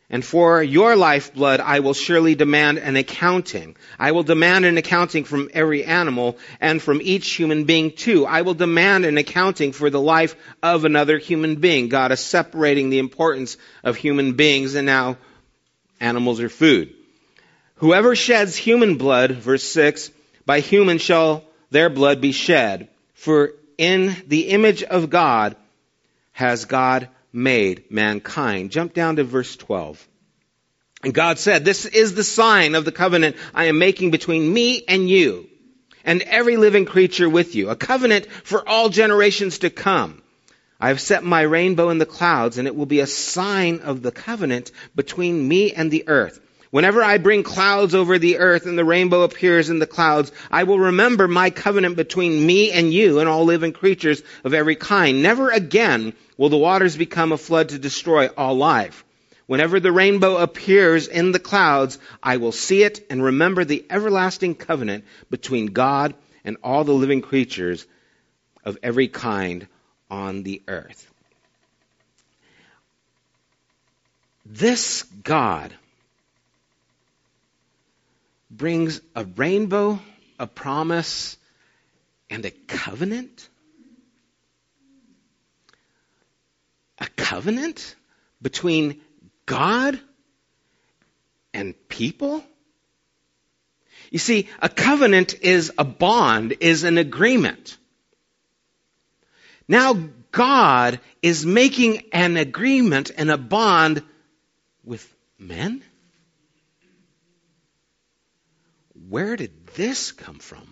And 0.09 0.23
for 0.23 0.61
your 0.61 0.95
lifeblood, 0.95 1.59
I 1.59 1.79
will 1.79 1.93
surely 1.93 2.35
demand 2.35 2.77
an 2.77 2.95
accounting. 2.95 3.75
I 3.97 4.11
will 4.11 4.23
demand 4.23 4.65
an 4.65 4.77
accounting 4.77 5.23
from 5.23 5.49
every 5.53 5.85
animal 5.85 6.37
and 6.59 6.81
from 6.81 7.01
each 7.01 7.31
human 7.31 7.63
being 7.63 7.91
too. 7.91 8.25
I 8.25 8.41
will 8.41 8.53
demand 8.53 9.05
an 9.05 9.17
accounting 9.17 9.71
for 9.71 9.89
the 9.89 10.01
life 10.01 10.35
of 10.61 10.85
another 10.85 11.17
human 11.17 11.55
being. 11.55 11.89
God 11.89 12.11
is 12.11 12.19
separating 12.19 12.89
the 12.89 12.99
importance 12.99 13.57
of 13.83 13.95
human 13.95 14.33
beings 14.33 14.75
and 14.75 14.85
now 14.85 15.17
animals 15.99 16.41
are 16.41 16.49
food. 16.49 16.93
Whoever 17.75 18.15
sheds 18.15 18.55
human 18.55 18.97
blood, 18.97 19.31
verse 19.31 19.63
6, 19.63 20.11
by 20.45 20.59
human 20.59 20.97
shall 20.97 21.43
their 21.71 21.89
blood 21.89 22.21
be 22.21 22.33
shed. 22.33 22.89
For 23.13 23.53
in 23.77 24.15
the 24.27 24.49
image 24.49 24.83
of 24.83 25.09
God 25.09 25.55
has 26.33 26.65
God 26.65 27.09
made 27.33 27.91
mankind. 27.91 28.71
Jump 28.71 28.93
down 28.93 29.17
to 29.17 29.23
verse 29.23 29.55
12. 29.55 30.07
And 31.03 31.13
God 31.13 31.37
said, 31.37 31.65
This 31.65 31.85
is 31.85 32.13
the 32.13 32.23
sign 32.23 32.75
of 32.75 32.85
the 32.85 32.91
covenant 32.91 33.35
I 33.53 33.65
am 33.65 33.79
making 33.79 34.11
between 34.11 34.53
me 34.53 34.83
and 34.87 35.09
you 35.09 35.49
and 36.05 36.21
every 36.21 36.57
living 36.57 36.85
creature 36.85 37.29
with 37.29 37.55
you, 37.55 37.69
a 37.69 37.75
covenant 37.75 38.27
for 38.27 38.67
all 38.67 38.89
generations 38.89 39.59
to 39.59 39.69
come. 39.69 40.21
I 40.79 40.89
have 40.89 41.01
set 41.01 41.23
my 41.23 41.41
rainbow 41.41 41.89
in 41.89 41.97
the 41.97 42.05
clouds, 42.05 42.57
and 42.57 42.67
it 42.67 42.75
will 42.75 42.85
be 42.85 42.99
a 42.99 43.07
sign 43.07 43.79
of 43.79 44.01
the 44.01 44.11
covenant 44.11 44.71
between 44.95 45.47
me 45.47 45.71
and 45.71 45.89
the 45.89 46.07
earth. 46.07 46.39
Whenever 46.73 47.03
I 47.03 47.19
bring 47.19 47.43
clouds 47.43 47.93
over 47.93 48.17
the 48.17 48.39
earth 48.39 48.65
and 48.65 48.75
the 48.75 48.83
rainbow 48.83 49.21
appears 49.21 49.69
in 49.69 49.77
the 49.77 49.86
clouds, 49.86 50.31
I 50.49 50.63
will 50.63 50.79
remember 50.79 51.27
my 51.27 51.51
covenant 51.51 51.95
between 51.95 52.43
me 52.43 52.71
and 52.71 52.91
you 52.91 53.19
and 53.19 53.29
all 53.29 53.45
living 53.45 53.73
creatures 53.73 54.23
of 54.43 54.55
every 54.55 54.75
kind. 54.75 55.21
Never 55.21 55.51
again 55.51 56.13
will 56.36 56.49
the 56.49 56.57
waters 56.57 56.97
become 56.97 57.31
a 57.31 57.38
flood 57.38 57.69
to 57.69 57.77
destroy 57.77 58.25
all 58.29 58.55
life. 58.55 59.05
Whenever 59.45 59.79
the 59.79 59.91
rainbow 59.91 60.38
appears 60.38 61.07
in 61.07 61.31
the 61.31 61.38
clouds, 61.38 61.99
I 62.23 62.38
will 62.38 62.51
see 62.51 62.81
it 62.81 63.05
and 63.07 63.23
remember 63.23 63.63
the 63.63 63.86
everlasting 63.91 64.55
covenant 64.55 65.05
between 65.29 65.67
God 65.67 66.15
and 66.43 66.57
all 66.63 66.86
the 66.86 66.91
living 66.91 67.21
creatures 67.21 67.86
of 68.65 68.79
every 68.81 69.09
kind 69.09 69.67
on 70.09 70.41
the 70.41 70.63
earth. 70.67 71.07
This 74.43 75.03
God 75.23 75.71
brings 78.57 79.01
a 79.15 79.25
rainbow, 79.25 79.99
a 80.39 80.47
promise, 80.47 81.37
and 82.29 82.45
a 82.45 82.51
covenant? 82.51 83.49
A 86.99 87.07
covenant? 87.15 87.95
between 88.43 89.01
God 89.47 89.99
and 91.53 91.73
people? 91.87 92.43
You 94.11 94.19
see, 94.19 94.49
a 94.61 94.69
covenant 94.69 95.33
is 95.41 95.71
a 95.77 95.83
bond, 95.83 96.57
is 96.59 96.83
an 96.83 96.99
agreement. 96.99 97.77
Now 99.67 99.97
God 100.31 100.99
is 101.21 101.45
making 101.45 102.03
an 102.11 102.37
agreement 102.37 103.09
and 103.17 103.31
a 103.31 103.37
bond 103.37 104.03
with 104.83 105.11
men? 105.39 105.83
Where 109.13 109.36
did 109.36 109.67
this 109.76 110.12
come 110.12 110.39
from? 110.39 110.67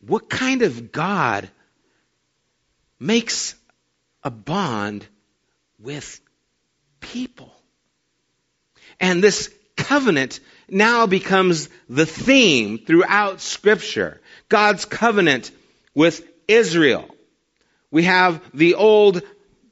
What 0.00 0.28
kind 0.28 0.60
of 0.60 0.92
God 0.92 1.48
makes 3.00 3.54
a 4.22 4.30
bond 4.30 5.06
with 5.78 6.20
people? 7.00 7.50
And 9.00 9.24
this 9.24 9.50
covenant 9.78 10.40
now 10.68 11.06
becomes 11.06 11.70
the 11.88 12.04
theme 12.04 12.80
throughout 12.84 13.40
Scripture. 13.40 14.20
God's 14.50 14.84
covenant 14.84 15.50
with 15.94 16.22
Israel. 16.46 17.08
We 17.90 18.02
have 18.02 18.42
the 18.52 18.74
Old 18.74 19.22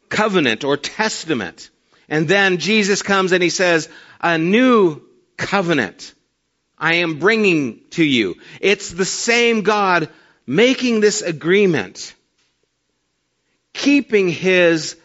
Covenant 0.09 0.65
or 0.65 0.79
Testament. 0.79 1.69
And 2.09 2.27
then 2.27 2.57
Jesus 2.57 3.03
comes 3.03 3.33
and 3.33 3.43
he 3.43 3.51
says, 3.51 3.91
a 4.19 4.39
new 4.39 5.03
covenant 5.37 6.15
I 6.79 6.95
am 6.95 7.19
bringing 7.19 7.81
to 7.91 8.05
you. 8.05 8.37
It's 8.61 8.91
the 8.91 9.05
same 9.05 9.63
God 9.63 10.09
making 10.47 11.01
this 11.01 11.23
agreement, 11.23 12.15
keeping 13.73 14.29
his 14.29 14.97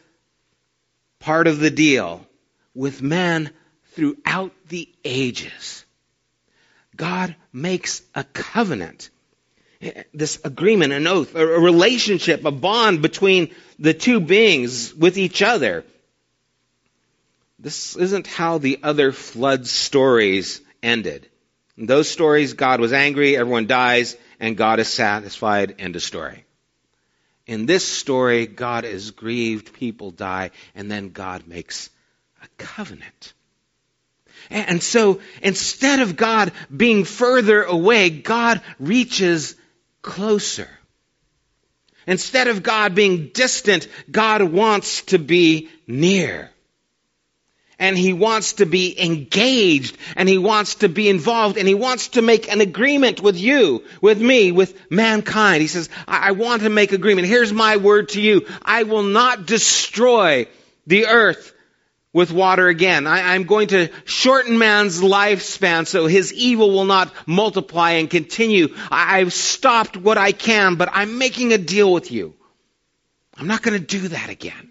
part 1.20 1.48
of 1.48 1.60
the 1.60 1.70
deal 1.70 2.26
with 2.74 3.02
man 3.02 3.52
throughout 3.94 4.54
the 4.70 4.90
ages. 5.04 5.86
God 6.96 7.36
makes 7.54 8.02
a 8.14 8.24
covenant, 8.24 9.10
this 10.14 10.40
agreement, 10.44 10.92
an 10.92 11.08
oath, 11.08 11.36
a 11.36 11.46
relationship, 11.46 12.44
a 12.44 12.52
bond 12.52 13.02
between 13.02 13.54
the 13.78 13.94
two 13.94 14.20
beings 14.20 14.94
with 14.94 15.18
each 15.18 15.42
other. 15.42 15.86
This 17.58 17.96
isn't 17.96 18.28
how 18.28 18.58
the 18.58 18.80
other 18.84 19.12
flood 19.12 19.68
stories 19.68 20.62
ended. 20.84 21.29
In 21.80 21.86
those 21.86 22.10
stories, 22.10 22.54
God 22.56 22.82
was 22.82 22.92
angry, 22.92 23.38
everyone 23.38 23.66
dies, 23.66 24.18
and 24.38 24.58
God 24.58 24.82
is 24.82 24.90
satisfied. 24.90 25.76
End 25.80 25.96
of 25.96 26.04
story. 26.04 26.44
In 27.48 27.66
this 27.66 27.88
story, 27.88 28.48
God 28.48 28.84
is 28.84 29.12
grieved, 29.12 29.72
people 29.72 30.12
die, 30.12 30.52
and 30.76 30.92
then 30.92 31.12
God 31.12 31.48
makes 31.48 31.90
a 32.44 32.48
covenant. 32.58 33.34
And 34.50 34.84
so 34.84 35.22
instead 35.42 36.02
of 36.02 36.18
God 36.18 36.52
being 36.76 37.06
further 37.06 37.64
away, 37.64 38.10
God 38.10 38.62
reaches 38.78 39.56
closer. 40.02 40.70
Instead 42.06 42.50
of 42.50 42.62
God 42.62 42.94
being 42.94 43.30
distant, 43.34 43.88
God 44.12 44.44
wants 44.44 45.04
to 45.04 45.18
be 45.18 45.70
near 45.88 46.52
and 47.80 47.98
he 47.98 48.14
wants 48.14 48.54
to 48.54 48.66
be 48.66 49.02
engaged 49.02 49.98
and 50.16 50.28
he 50.28 50.38
wants 50.38 50.76
to 50.76 50.90
be 50.90 51.10
involved 51.10 51.58
and 51.58 51.68
he 51.68 51.74
wants 51.74 52.10
to 52.10 52.22
make 52.22 52.52
an 52.52 52.62
agreement 52.62 53.22
with 53.22 53.38
you, 53.38 53.84
with 54.02 54.22
me, 54.22 54.52
with 54.52 54.92
mankind. 54.92 55.62
He 55.62 55.68
says, 55.68 55.90
I, 56.08 56.30
I 56.30 56.32
want 56.32 56.64
to 56.64 56.70
make 56.70 56.92
agreement. 56.92 57.28
Here's 57.28 57.54
my 57.54 57.78
word 57.78 58.10
to 58.10 58.22
you. 58.22 58.46
I 58.62 58.84
will 58.84 59.04
not 59.04 59.46
destroy 59.46 60.48
the 60.86 61.08
earth 61.08 61.54
with 62.12 62.32
water 62.32 62.68
again. 62.68 63.08
I, 63.08 63.36
am 63.36 63.44
going 63.44 63.70
to 63.70 63.90
shorten 64.06 64.58
man's 64.58 65.00
lifespan 65.00 65.88
so 65.88 66.08
his 66.08 66.34
evil 66.34 66.72
will 66.72 66.86
not 66.86 67.14
multiply 67.28 67.92
and 67.92 68.10
continue. 68.10 68.76
I, 68.92 69.20
I've 69.20 69.34
stopped 69.34 69.96
what 69.96 70.18
I 70.18 70.32
can, 70.32 70.76
but 70.76 70.90
I'm 70.92 71.18
making 71.18 71.54
a 71.54 71.58
deal 71.58 71.94
with 71.94 72.12
you. 72.12 72.36
I'm 73.38 73.48
not 73.48 73.62
going 73.62 73.80
to 73.80 73.86
do 73.86 74.10
that 74.10 74.30
again. 74.30 74.69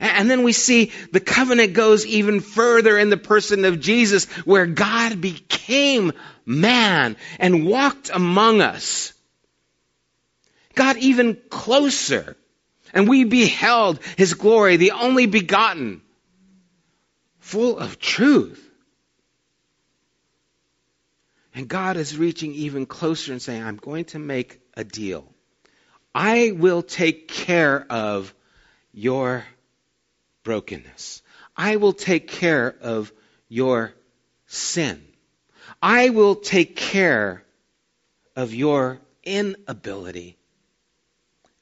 And 0.00 0.30
then 0.30 0.42
we 0.42 0.52
see 0.52 0.92
the 1.12 1.20
covenant 1.20 1.72
goes 1.72 2.06
even 2.06 2.40
further 2.40 2.98
in 2.98 3.10
the 3.10 3.16
person 3.16 3.64
of 3.64 3.80
Jesus, 3.80 4.26
where 4.44 4.66
God 4.66 5.20
became 5.20 6.12
man 6.46 7.16
and 7.38 7.66
walked 7.66 8.10
among 8.12 8.60
us. 8.60 9.12
Got 10.74 10.98
even 10.98 11.38
closer. 11.50 12.36
And 12.94 13.08
we 13.08 13.24
beheld 13.24 14.00
his 14.16 14.34
glory, 14.34 14.76
the 14.76 14.92
only 14.92 15.26
begotten, 15.26 16.00
full 17.38 17.78
of 17.78 17.98
truth. 17.98 18.64
And 21.54 21.66
God 21.68 21.96
is 21.96 22.16
reaching 22.16 22.54
even 22.54 22.86
closer 22.86 23.32
and 23.32 23.42
saying, 23.42 23.62
I'm 23.62 23.76
going 23.76 24.04
to 24.06 24.18
make 24.18 24.60
a 24.74 24.84
deal. 24.84 25.26
I 26.14 26.52
will 26.54 26.82
take 26.82 27.28
care 27.28 27.84
of 27.90 28.32
your 28.92 29.44
brokenness. 30.48 31.20
I 31.54 31.76
will 31.76 31.92
take 31.92 32.26
care 32.26 32.74
of 32.80 33.12
your 33.50 33.92
sin. 34.46 35.06
I 35.82 36.08
will 36.08 36.36
take 36.36 36.74
care 36.74 37.44
of 38.34 38.54
your 38.54 38.98
inability. 39.24 40.38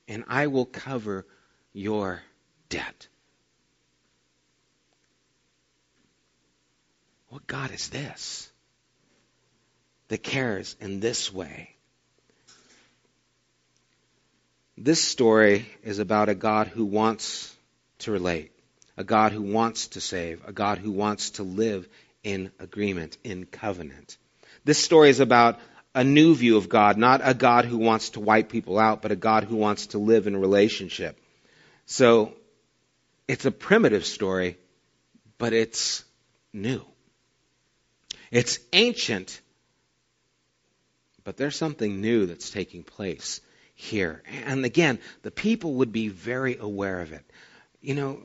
And 0.06 0.22
I 0.28 0.46
will 0.46 0.66
cover 0.66 1.26
your 1.72 2.22
debt. 2.68 3.08
What 7.28 7.44
God 7.48 7.72
is 7.72 7.88
this 7.88 8.48
that 10.06 10.22
cares 10.22 10.76
in 10.80 11.00
this 11.00 11.32
way? 11.32 11.70
This 14.78 15.02
story 15.02 15.66
is 15.82 15.98
about 15.98 16.28
a 16.28 16.36
God 16.36 16.68
who 16.68 16.84
wants 16.84 17.52
to 17.98 18.12
relate 18.12 18.55
a 18.96 19.04
God 19.04 19.32
who 19.32 19.42
wants 19.42 19.88
to 19.88 20.00
save, 20.00 20.42
a 20.46 20.52
God 20.52 20.78
who 20.78 20.90
wants 20.90 21.30
to 21.30 21.42
live 21.42 21.88
in 22.22 22.50
agreement, 22.58 23.18
in 23.22 23.44
covenant. 23.46 24.16
This 24.64 24.82
story 24.82 25.10
is 25.10 25.20
about 25.20 25.60
a 25.94 26.04
new 26.04 26.34
view 26.34 26.56
of 26.56 26.68
God, 26.68 26.98
not 26.98 27.20
a 27.22 27.34
God 27.34 27.64
who 27.64 27.78
wants 27.78 28.10
to 28.10 28.20
wipe 28.20 28.48
people 28.48 28.78
out, 28.78 29.02
but 29.02 29.12
a 29.12 29.16
God 29.16 29.44
who 29.44 29.56
wants 29.56 29.88
to 29.88 29.98
live 29.98 30.26
in 30.26 30.36
relationship. 30.36 31.18
So 31.86 32.34
it's 33.28 33.44
a 33.46 33.50
primitive 33.50 34.04
story, 34.04 34.58
but 35.38 35.52
it's 35.52 36.04
new. 36.52 36.82
It's 38.30 38.58
ancient, 38.72 39.40
but 41.24 41.36
there's 41.36 41.56
something 41.56 42.00
new 42.00 42.26
that's 42.26 42.50
taking 42.50 42.82
place 42.82 43.40
here. 43.74 44.22
And 44.46 44.64
again, 44.64 44.98
the 45.22 45.30
people 45.30 45.74
would 45.74 45.92
be 45.92 46.08
very 46.08 46.56
aware 46.58 47.00
of 47.00 47.12
it. 47.12 47.24
You 47.80 47.94
know, 47.94 48.20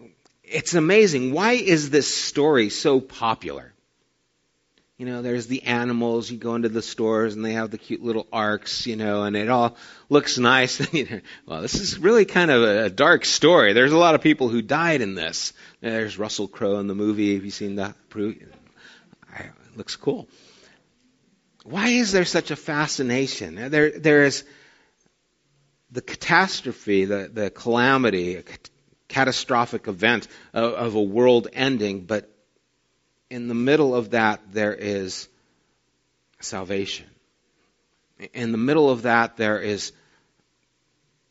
it's 0.51 0.73
amazing. 0.73 1.33
Why 1.33 1.53
is 1.53 1.89
this 1.89 2.13
story 2.13 2.69
so 2.69 2.99
popular? 2.99 3.73
You 4.97 5.07
know, 5.07 5.23
there's 5.23 5.47
the 5.47 5.63
animals. 5.63 6.29
You 6.29 6.37
go 6.37 6.53
into 6.53 6.69
the 6.69 6.83
stores 6.83 7.33
and 7.33 7.43
they 7.43 7.53
have 7.53 7.71
the 7.71 7.79
cute 7.79 8.03
little 8.03 8.27
arks, 8.31 8.85
you 8.85 8.95
know, 8.95 9.23
and 9.23 9.35
it 9.35 9.49
all 9.49 9.75
looks 10.09 10.37
nice. 10.37 10.79
well, 11.47 11.61
this 11.61 11.73
is 11.73 11.97
really 11.97 12.25
kind 12.25 12.51
of 12.51 12.61
a 12.61 12.89
dark 12.91 13.25
story. 13.25 13.73
There's 13.73 13.93
a 13.93 13.97
lot 13.97 14.13
of 14.13 14.21
people 14.21 14.47
who 14.47 14.61
died 14.61 15.01
in 15.01 15.15
this. 15.15 15.53
There's 15.79 16.19
Russell 16.19 16.47
Crowe 16.47 16.77
in 16.77 16.85
the 16.85 16.93
movie. 16.93 17.33
Have 17.33 17.45
you 17.45 17.49
seen 17.49 17.77
that? 17.77 17.95
It 18.13 19.77
looks 19.77 19.95
cool. 19.95 20.27
Why 21.63 21.89
is 21.89 22.11
there 22.11 22.25
such 22.25 22.51
a 22.51 22.55
fascination? 22.55 23.71
There, 23.71 23.97
there 23.97 24.25
is 24.25 24.43
the 25.91 26.01
catastrophe, 26.01 27.05
the, 27.05 27.29
the 27.31 27.49
calamity, 27.49 28.41
catastrophic 29.11 29.87
event 29.87 30.27
of, 30.53 30.73
of 30.73 30.95
a 30.95 31.01
world 31.01 31.49
ending, 31.51 32.05
but 32.05 32.29
in 33.29 33.47
the 33.47 33.53
middle 33.53 33.93
of 33.93 34.11
that, 34.11 34.41
there 34.51 34.73
is 34.73 35.27
salvation. 36.39 37.07
In 38.33 38.51
the 38.51 38.57
middle 38.57 38.89
of 38.89 39.03
that, 39.03 39.37
there 39.37 39.59
is 39.59 39.91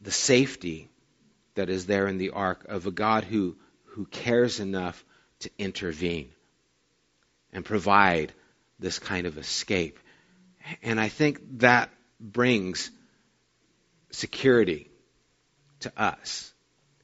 the 0.01 0.11
safety 0.11 0.89
that 1.55 1.71
is 1.71 1.87
there 1.87 2.07
in 2.07 2.19
the 2.19 2.31
ark 2.31 2.67
of 2.69 2.87
a 2.87 2.91
God 2.91 3.25
who, 3.25 3.57
who 3.85 4.05
cares 4.07 4.61
enough 4.61 5.05
to 5.41 5.51
intervene 5.59 6.31
and 7.53 7.65
provide 7.65 8.33
this 8.79 8.99
kind 8.99 9.27
of 9.27 9.39
escape. 9.39 9.99
And 10.83 11.01
I 11.01 11.09
think 11.09 11.59
that 11.59 11.91
brings 12.21 12.91
security 14.11 14.91
to 15.81 15.93
us. 15.97 16.53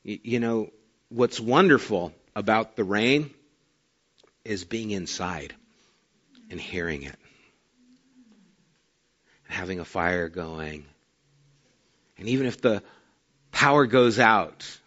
You 0.09 0.39
know, 0.39 0.71
what's 1.09 1.41
wonderful 1.41 2.15
about 2.37 2.77
the 2.77 2.85
rain 2.85 3.35
is 4.45 4.65
being 4.65 4.93
inside 4.93 5.53
and 6.49 6.61
hearing 6.61 7.03
it, 7.03 7.17
and 9.49 9.57
having 9.57 9.81
a 9.81 9.85
fire 9.85 10.29
going. 10.29 10.85
And 12.19 12.29
even 12.29 12.47
if 12.47 12.61
the 12.61 12.85
power 13.51 13.87
goes 13.87 14.21
out, 14.21 14.79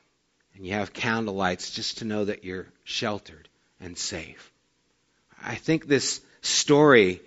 and 0.56 0.66
you 0.66 0.72
have 0.76 0.94
candle 0.94 1.36
lights 1.36 1.72
just 1.72 1.98
to 1.98 2.06
know 2.06 2.24
that 2.24 2.46
you're 2.46 2.68
sheltered 2.86 3.50
and 3.82 3.98
safe. 3.98 4.54
I 5.44 5.56
think 5.56 5.86
this 5.86 6.22
story 6.40 7.20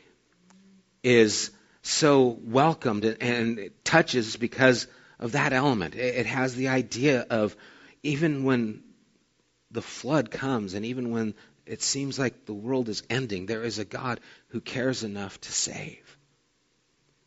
is 1.03 1.51
so 1.82 2.38
welcomed 2.43 3.05
and 3.05 3.68
touches 3.84 4.34
because 4.38 4.86
of 5.18 5.32
that 5.32 5.53
element. 5.53 5.95
It 5.95 6.24
has 6.24 6.55
the 6.55 6.68
idea 6.68 7.26
of 7.28 7.55
even 8.03 8.44
when 8.44 8.82
the 9.70 9.82
flood 9.82 10.30
comes 10.30 10.74
and 10.74 10.84
even 10.84 11.11
when 11.11 11.34
it 11.66 11.82
seems 11.82 12.18
like 12.18 12.44
the 12.44 12.55
world 12.55 12.88
is 12.88 13.03
ending, 13.09 13.46
there 13.46 13.62
is 13.62 13.78
a 13.78 13.84
God 13.84 14.20
who 14.48 14.61
cares 14.61 15.05
enough 15.05 15.40
to 15.42 15.53
save. 15.53 16.18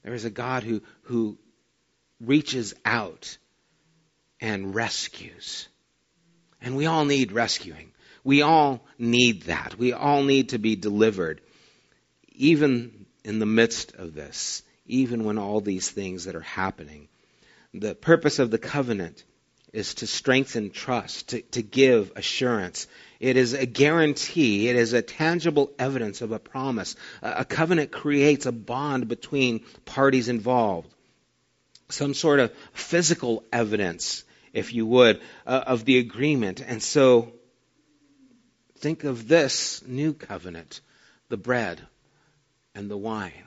There 0.03 0.13
is 0.13 0.25
a 0.25 0.29
God 0.29 0.63
who, 0.63 0.81
who 1.03 1.37
reaches 2.19 2.73
out 2.83 3.37
and 4.39 4.75
rescues. 4.75 5.67
And 6.61 6.75
we 6.75 6.85
all 6.85 7.05
need 7.05 7.31
rescuing. 7.31 7.91
We 8.23 8.41
all 8.41 8.85
need 8.97 9.43
that. 9.43 9.77
We 9.77 9.93
all 9.93 10.23
need 10.23 10.49
to 10.49 10.57
be 10.57 10.75
delivered. 10.75 11.41
Even 12.33 13.05
in 13.23 13.39
the 13.39 13.45
midst 13.45 13.95
of 13.95 14.13
this, 14.13 14.63
even 14.85 15.23
when 15.23 15.37
all 15.37 15.61
these 15.61 15.89
things 15.89 16.25
that 16.25 16.35
are 16.35 16.41
happening. 16.41 17.07
The 17.73 17.95
purpose 17.95 18.39
of 18.39 18.51
the 18.51 18.57
covenant 18.57 19.23
is 19.75 19.95
to 19.95 20.07
strengthen 20.07 20.69
trust, 20.69 21.29
to, 21.29 21.41
to 21.41 21.61
give 21.61 22.13
assurance. 22.15 22.87
It 23.19 23.35
is 23.35 23.53
a 23.53 23.65
guarantee. 23.65 24.69
It 24.69 24.77
is 24.77 24.93
a 24.93 25.01
tangible 25.01 25.69
evidence 25.77 26.21
of 26.21 26.31
a 26.31 26.39
promise. 26.39 26.95
A, 27.21 27.39
a 27.39 27.45
covenant 27.45 27.91
creates 27.91 28.45
a 28.45 28.53
bond 28.53 29.09
between 29.09 29.65
parties 29.83 30.29
involved. 30.29 30.89
Some 31.89 32.13
sort 32.13 32.39
of 32.39 32.53
physical 32.73 33.43
evidence, 33.51 34.23
if 34.53 34.73
you 34.73 34.85
would, 34.85 35.19
uh, 35.45 35.63
of 35.67 35.83
the 35.83 35.97
agreement. 35.99 36.61
And 36.61 36.81
so, 36.81 37.33
think 38.77 39.03
of 39.03 39.27
this 39.27 39.83
new 39.85 40.13
covenant 40.13 40.79
the 41.27 41.37
bread 41.37 41.81
and 42.73 42.89
the 42.89 42.97
wine. 42.97 43.43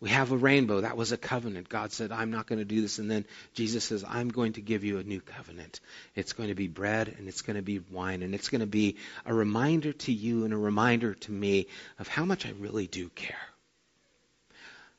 We 0.00 0.08
have 0.08 0.32
a 0.32 0.36
rainbow. 0.36 0.80
That 0.80 0.96
was 0.96 1.12
a 1.12 1.18
covenant. 1.18 1.68
God 1.68 1.92
said, 1.92 2.10
I'm 2.10 2.30
not 2.30 2.46
going 2.46 2.58
to 2.58 2.64
do 2.64 2.80
this. 2.80 2.98
And 2.98 3.10
then 3.10 3.26
Jesus 3.52 3.84
says, 3.84 4.02
I'm 4.06 4.28
going 4.28 4.54
to 4.54 4.62
give 4.62 4.82
you 4.82 4.98
a 4.98 5.02
new 5.02 5.20
covenant. 5.20 5.80
It's 6.14 6.32
going 6.32 6.48
to 6.48 6.54
be 6.54 6.68
bread 6.68 7.14
and 7.18 7.28
it's 7.28 7.42
going 7.42 7.56
to 7.56 7.62
be 7.62 7.80
wine. 7.80 8.22
And 8.22 8.34
it's 8.34 8.48
going 8.48 8.62
to 8.62 8.66
be 8.66 8.96
a 9.26 9.34
reminder 9.34 9.92
to 9.92 10.12
you 10.12 10.44
and 10.44 10.54
a 10.54 10.56
reminder 10.56 11.14
to 11.14 11.32
me 11.32 11.66
of 11.98 12.08
how 12.08 12.24
much 12.24 12.46
I 12.46 12.52
really 12.58 12.86
do 12.86 13.10
care. 13.10 13.36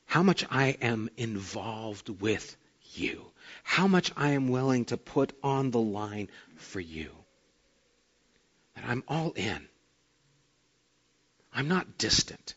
How 0.06 0.22
much 0.22 0.44
I 0.50 0.76
am 0.80 1.10
involved 1.16 2.08
with 2.08 2.56
you. 2.94 3.24
How 3.64 3.88
much 3.88 4.12
I 4.16 4.30
am 4.30 4.50
willing 4.50 4.84
to 4.86 4.96
put 4.96 5.32
on 5.42 5.72
the 5.72 5.80
line 5.80 6.28
for 6.56 6.78
you. 6.78 7.10
That 8.76 8.84
I'm 8.86 9.02
all 9.08 9.32
in. 9.32 9.66
I'm 11.52 11.66
not 11.66 11.98
distant. 11.98 12.54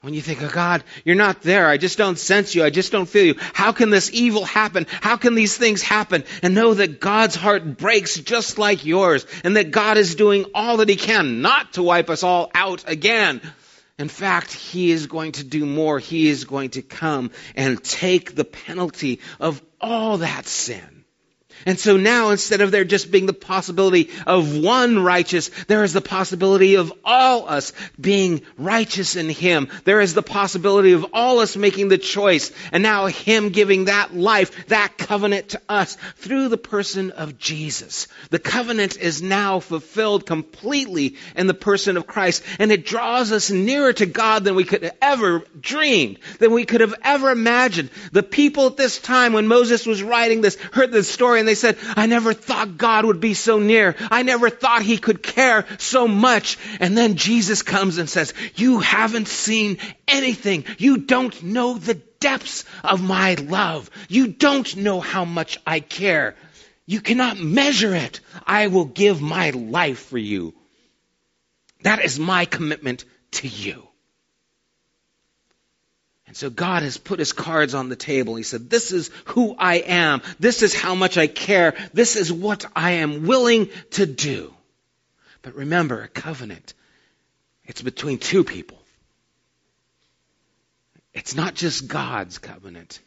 When 0.00 0.14
you 0.14 0.22
think, 0.22 0.40
oh 0.42 0.48
God, 0.48 0.84
you're 1.04 1.16
not 1.16 1.42
there. 1.42 1.66
I 1.66 1.76
just 1.76 1.98
don't 1.98 2.18
sense 2.18 2.54
you. 2.54 2.62
I 2.62 2.70
just 2.70 2.92
don't 2.92 3.08
feel 3.08 3.26
you. 3.26 3.34
How 3.52 3.72
can 3.72 3.90
this 3.90 4.12
evil 4.12 4.44
happen? 4.44 4.86
How 4.88 5.16
can 5.16 5.34
these 5.34 5.56
things 5.56 5.82
happen? 5.82 6.22
And 6.40 6.54
know 6.54 6.72
that 6.72 7.00
God's 7.00 7.34
heart 7.34 7.76
breaks 7.76 8.16
just 8.16 8.58
like 8.58 8.84
yours 8.84 9.26
and 9.42 9.56
that 9.56 9.72
God 9.72 9.96
is 9.96 10.14
doing 10.14 10.44
all 10.54 10.76
that 10.76 10.88
He 10.88 10.94
can 10.94 11.42
not 11.42 11.72
to 11.72 11.82
wipe 11.82 12.10
us 12.10 12.22
all 12.22 12.48
out 12.54 12.88
again. 12.88 13.40
In 13.98 14.08
fact, 14.08 14.52
He 14.52 14.92
is 14.92 15.08
going 15.08 15.32
to 15.32 15.44
do 15.44 15.66
more. 15.66 15.98
He 15.98 16.28
is 16.28 16.44
going 16.44 16.70
to 16.70 16.82
come 16.82 17.32
and 17.56 17.82
take 17.82 18.36
the 18.36 18.44
penalty 18.44 19.18
of 19.40 19.60
all 19.80 20.18
that 20.18 20.46
sin. 20.46 20.97
And 21.66 21.78
so 21.78 21.96
now, 21.96 22.30
instead 22.30 22.60
of 22.60 22.70
there 22.70 22.84
just 22.84 23.10
being 23.10 23.26
the 23.26 23.32
possibility 23.32 24.10
of 24.26 24.56
one 24.58 24.98
righteous, 24.98 25.48
there 25.66 25.84
is 25.84 25.92
the 25.92 26.00
possibility 26.00 26.76
of 26.76 26.92
all 27.04 27.48
us 27.48 27.72
being 28.00 28.42
righteous 28.56 29.16
in 29.16 29.28
Him. 29.28 29.68
There 29.84 30.00
is 30.00 30.14
the 30.14 30.22
possibility 30.22 30.92
of 30.92 31.06
all 31.12 31.40
us 31.40 31.56
making 31.56 31.88
the 31.88 31.98
choice, 31.98 32.52
and 32.72 32.82
now 32.82 33.06
Him 33.06 33.50
giving 33.50 33.86
that 33.86 34.14
life, 34.14 34.68
that 34.68 34.98
covenant 34.98 35.50
to 35.50 35.60
us 35.68 35.96
through 36.16 36.48
the 36.48 36.58
person 36.58 37.10
of 37.10 37.38
Jesus. 37.38 38.08
The 38.30 38.38
covenant 38.38 38.96
is 38.96 39.22
now 39.22 39.60
fulfilled 39.60 40.26
completely 40.26 41.16
in 41.36 41.46
the 41.46 41.54
person 41.54 41.96
of 41.96 42.06
Christ, 42.06 42.42
and 42.58 42.70
it 42.70 42.86
draws 42.86 43.32
us 43.32 43.50
nearer 43.50 43.92
to 43.92 44.06
God 44.06 44.44
than 44.44 44.54
we 44.54 44.64
could 44.64 44.90
ever 45.02 45.44
dreamed, 45.60 46.18
than 46.38 46.52
we 46.52 46.64
could 46.64 46.80
have 46.80 46.94
ever 47.02 47.30
imagined. 47.30 47.90
The 48.12 48.22
people 48.22 48.66
at 48.66 48.76
this 48.76 48.98
time, 48.98 49.32
when 49.32 49.48
Moses 49.48 49.86
was 49.86 50.02
writing 50.02 50.40
this, 50.40 50.56
heard 50.72 50.92
this 50.92 51.08
story, 51.08 51.40
and 51.40 51.47
they 51.48 51.54
said, 51.54 51.78
I 51.96 52.06
never 52.06 52.32
thought 52.34 52.76
God 52.76 53.06
would 53.06 53.20
be 53.20 53.34
so 53.34 53.58
near. 53.58 53.96
I 54.10 54.22
never 54.22 54.50
thought 54.50 54.82
he 54.82 54.98
could 54.98 55.22
care 55.22 55.64
so 55.78 56.06
much. 56.06 56.58
And 56.78 56.96
then 56.96 57.16
Jesus 57.16 57.62
comes 57.62 57.98
and 57.98 58.08
says, 58.08 58.34
you 58.54 58.80
haven't 58.80 59.28
seen 59.28 59.78
anything. 60.06 60.64
You 60.76 60.98
don't 60.98 61.42
know 61.42 61.78
the 61.78 61.94
depths 61.94 62.64
of 62.84 63.02
my 63.02 63.34
love. 63.34 63.90
You 64.08 64.28
don't 64.28 64.76
know 64.76 65.00
how 65.00 65.24
much 65.24 65.58
I 65.66 65.80
care. 65.80 66.36
You 66.86 67.00
cannot 67.00 67.38
measure 67.38 67.94
it. 67.94 68.20
I 68.46 68.66
will 68.66 68.84
give 68.84 69.20
my 69.20 69.50
life 69.50 70.06
for 70.06 70.18
you. 70.18 70.54
That 71.82 72.04
is 72.04 72.18
my 72.18 72.44
commitment 72.44 73.04
to 73.32 73.48
you. 73.48 73.87
And 76.28 76.36
so 76.36 76.50
God 76.50 76.82
has 76.82 76.98
put 76.98 77.18
his 77.18 77.32
cards 77.32 77.74
on 77.74 77.88
the 77.88 77.96
table. 77.96 78.36
He 78.36 78.42
said, 78.42 78.68
This 78.68 78.92
is 78.92 79.10
who 79.24 79.56
I 79.58 79.76
am. 79.76 80.20
This 80.38 80.62
is 80.62 80.74
how 80.74 80.94
much 80.94 81.16
I 81.16 81.26
care. 81.26 81.74
This 81.94 82.16
is 82.16 82.30
what 82.30 82.66
I 82.76 82.92
am 82.92 83.26
willing 83.26 83.70
to 83.92 84.04
do. 84.04 84.52
But 85.40 85.54
remember, 85.54 86.02
a 86.02 86.08
covenant, 86.08 86.74
it's 87.64 87.80
between 87.80 88.18
two 88.18 88.44
people. 88.44 88.78
It's 91.14 91.34
not 91.34 91.54
just 91.54 91.88
God's 91.88 92.38
covenant, 92.38 93.00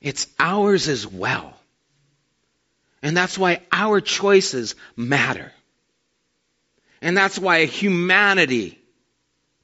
it's 0.00 0.28
ours 0.38 0.88
as 0.88 1.06
well. 1.06 1.54
And 3.02 3.16
that's 3.16 3.36
why 3.36 3.62
our 3.72 4.00
choices 4.00 4.76
matter. 4.94 5.52
And 7.02 7.16
that's 7.16 7.38
why 7.38 7.64
humanity 7.64 8.79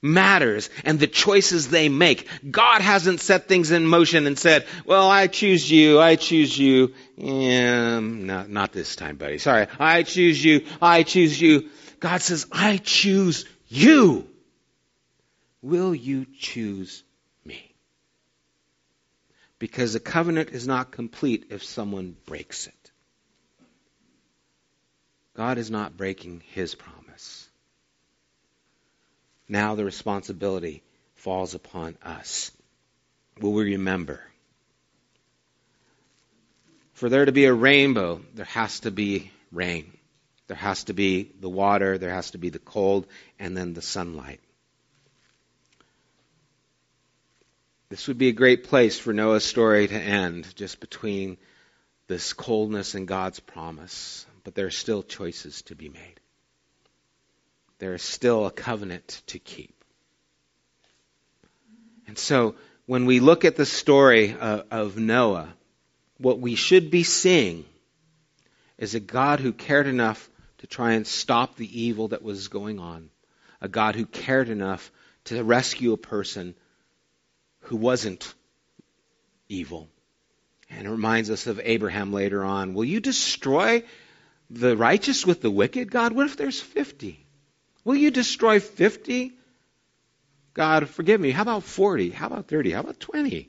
matters 0.03 0.71
and 0.85 0.99
the 0.99 1.07
choices 1.07 1.69
they 1.69 1.89
make. 1.89 2.29
God 2.49 2.81
hasn't 2.81 3.21
set 3.21 3.49
things 3.49 3.71
in 3.71 3.87
motion 3.87 4.27
and 4.27 4.39
said, 4.39 4.67
well, 4.85 5.11
I 5.11 5.27
choose 5.27 5.71
you, 5.71 6.01
I 6.01 6.17
choose 6.17 6.57
you. 6.57 6.95
Um, 7.21 8.27
not, 8.27 8.49
not 8.49 8.73
this 8.73 8.97
time, 8.97 9.17
buddy. 9.17 9.39
Sorry. 9.39 9.67
I 9.79 10.03
choose 10.03 10.43
you, 10.45 10.65
I 10.81 11.03
choose 11.03 11.41
you. 11.41 11.71
God 12.01 12.21
says, 12.23 12.47
I 12.53 12.77
choose 12.79 13.47
you. 13.69 14.29
Will 15.63 15.95
you 15.95 16.27
choose 16.39 17.03
me? 17.45 17.75
Because 19.59 19.95
the 19.95 20.01
covenant 20.01 20.51
is 20.51 20.67
not 20.67 20.93
complete 20.93 21.47
if 21.51 21.65
someone 21.65 22.17
breaks 22.27 22.67
it. 22.67 22.91
God 25.35 25.59
is 25.59 25.71
not 25.71 25.97
breaking 25.97 26.43
his 26.53 26.75
promise. 26.75 27.49
Now 29.49 29.75
the 29.75 29.85
responsibility 29.85 30.83
falls 31.15 31.55
upon 31.55 31.97
us. 32.03 32.51
Will 33.41 33.53
we 33.53 33.73
remember? 33.73 34.21
For 36.95 37.09
there 37.09 37.25
to 37.25 37.33
be 37.33 37.45
a 37.45 37.53
rainbow, 37.53 38.23
there 38.35 38.47
has 38.47 38.81
to 38.81 38.91
be 38.91 39.31
rain. 39.53 39.93
There 40.49 40.57
has 40.57 40.85
to 40.85 40.95
be 40.95 41.31
the 41.41 41.49
water, 41.49 41.99
there 41.99 42.15
has 42.15 42.31
to 42.33 42.39
be 42.39 42.49
the 42.49 42.59
cold, 42.59 43.07
and 43.39 43.57
then 43.57 43.75
the 43.75 43.83
sunlight. 43.83 44.41
This 47.89 48.09
would 48.09 48.19
be 48.19 48.29
a 48.29 48.33
great 48.33 48.65
place 48.65 48.99
for 48.99 49.13
Noah's 49.13 49.45
story 49.45 49.87
to 49.87 49.95
end, 49.95 50.53
just 50.57 50.81
between 50.81 51.37
this 52.09 52.33
coldness 52.33 52.95
and 52.95 53.07
God's 53.07 53.39
promise. 53.39 54.27
But 54.43 54.55
there 54.55 54.67
are 54.67 54.71
still 54.71 55.03
choices 55.03 55.63
to 55.63 55.75
be 55.75 55.89
made 55.89 56.21
there 57.79 57.95
is 57.95 58.03
still 58.03 58.47
a 58.47 58.51
covenant 58.51 59.23
to 59.29 59.39
keep. 59.39 59.85
And 62.07 62.19
so, 62.19 62.55
when 62.87 63.05
we 63.05 63.21
look 63.21 63.45
at 63.45 63.57
the 63.57 63.67
story 63.67 64.33
of, 64.33 64.65
of, 64.71 64.97
Noah, 64.97 65.53
what 66.19 66.39
we 66.39 66.55
should 66.55 66.91
be 66.91 67.03
seeing 67.03 67.65
is 68.79 68.95
a 68.95 69.01
God 69.01 69.41
who 69.41 69.53
cared 69.53 69.89
enough 69.89 70.31
to 70.59 70.67
try 70.67 70.93
and 70.93 71.07
stop 71.07 71.57
the 71.57 71.83
evil 71.83 72.09
that 72.09 72.23
was 72.23 72.49
going 72.49 72.79
on, 72.79 73.11
a 73.61 73.69
God 73.69 73.97
who 73.97 74.07
cared 74.07 74.49
enough 74.49 74.93
to 75.25 75.43
rescue 75.43 75.93
a 75.93 75.99
person 75.99 76.55
who 77.63 77.77
wasn't 77.77 78.33
evil. 79.49 79.89
And 80.71 80.87
it 80.87 80.91
reminds 80.91 81.31
us 81.31 81.47
of 81.47 81.61
Abraham 81.63 82.13
later 82.13 82.45
on. 82.45 82.75
Will 82.75 82.85
you 82.85 83.01
destroy 83.01 83.83
the 84.49 84.77
righteous 84.77 85.27
with 85.27 85.43
the 85.43 85.51
wicked? 85.51 85.91
God, 85.91 86.13
what 86.13 86.27
if 86.27 86.37
there's 86.37 86.61
50? 86.61 87.26
Will 87.87 87.95
you 87.95 88.11
destroy 88.11 88.59
50? 88.59 89.33
God, 90.55 90.89
forgive 90.89 91.21
me. 91.21 91.31
How 91.31 91.43
about 91.43 91.63
40? 91.63 92.11
How 92.11 92.27
about 92.27 92.49
30? 92.49 92.73
How 92.73 92.81
about 92.81 92.99
20? 92.99 93.49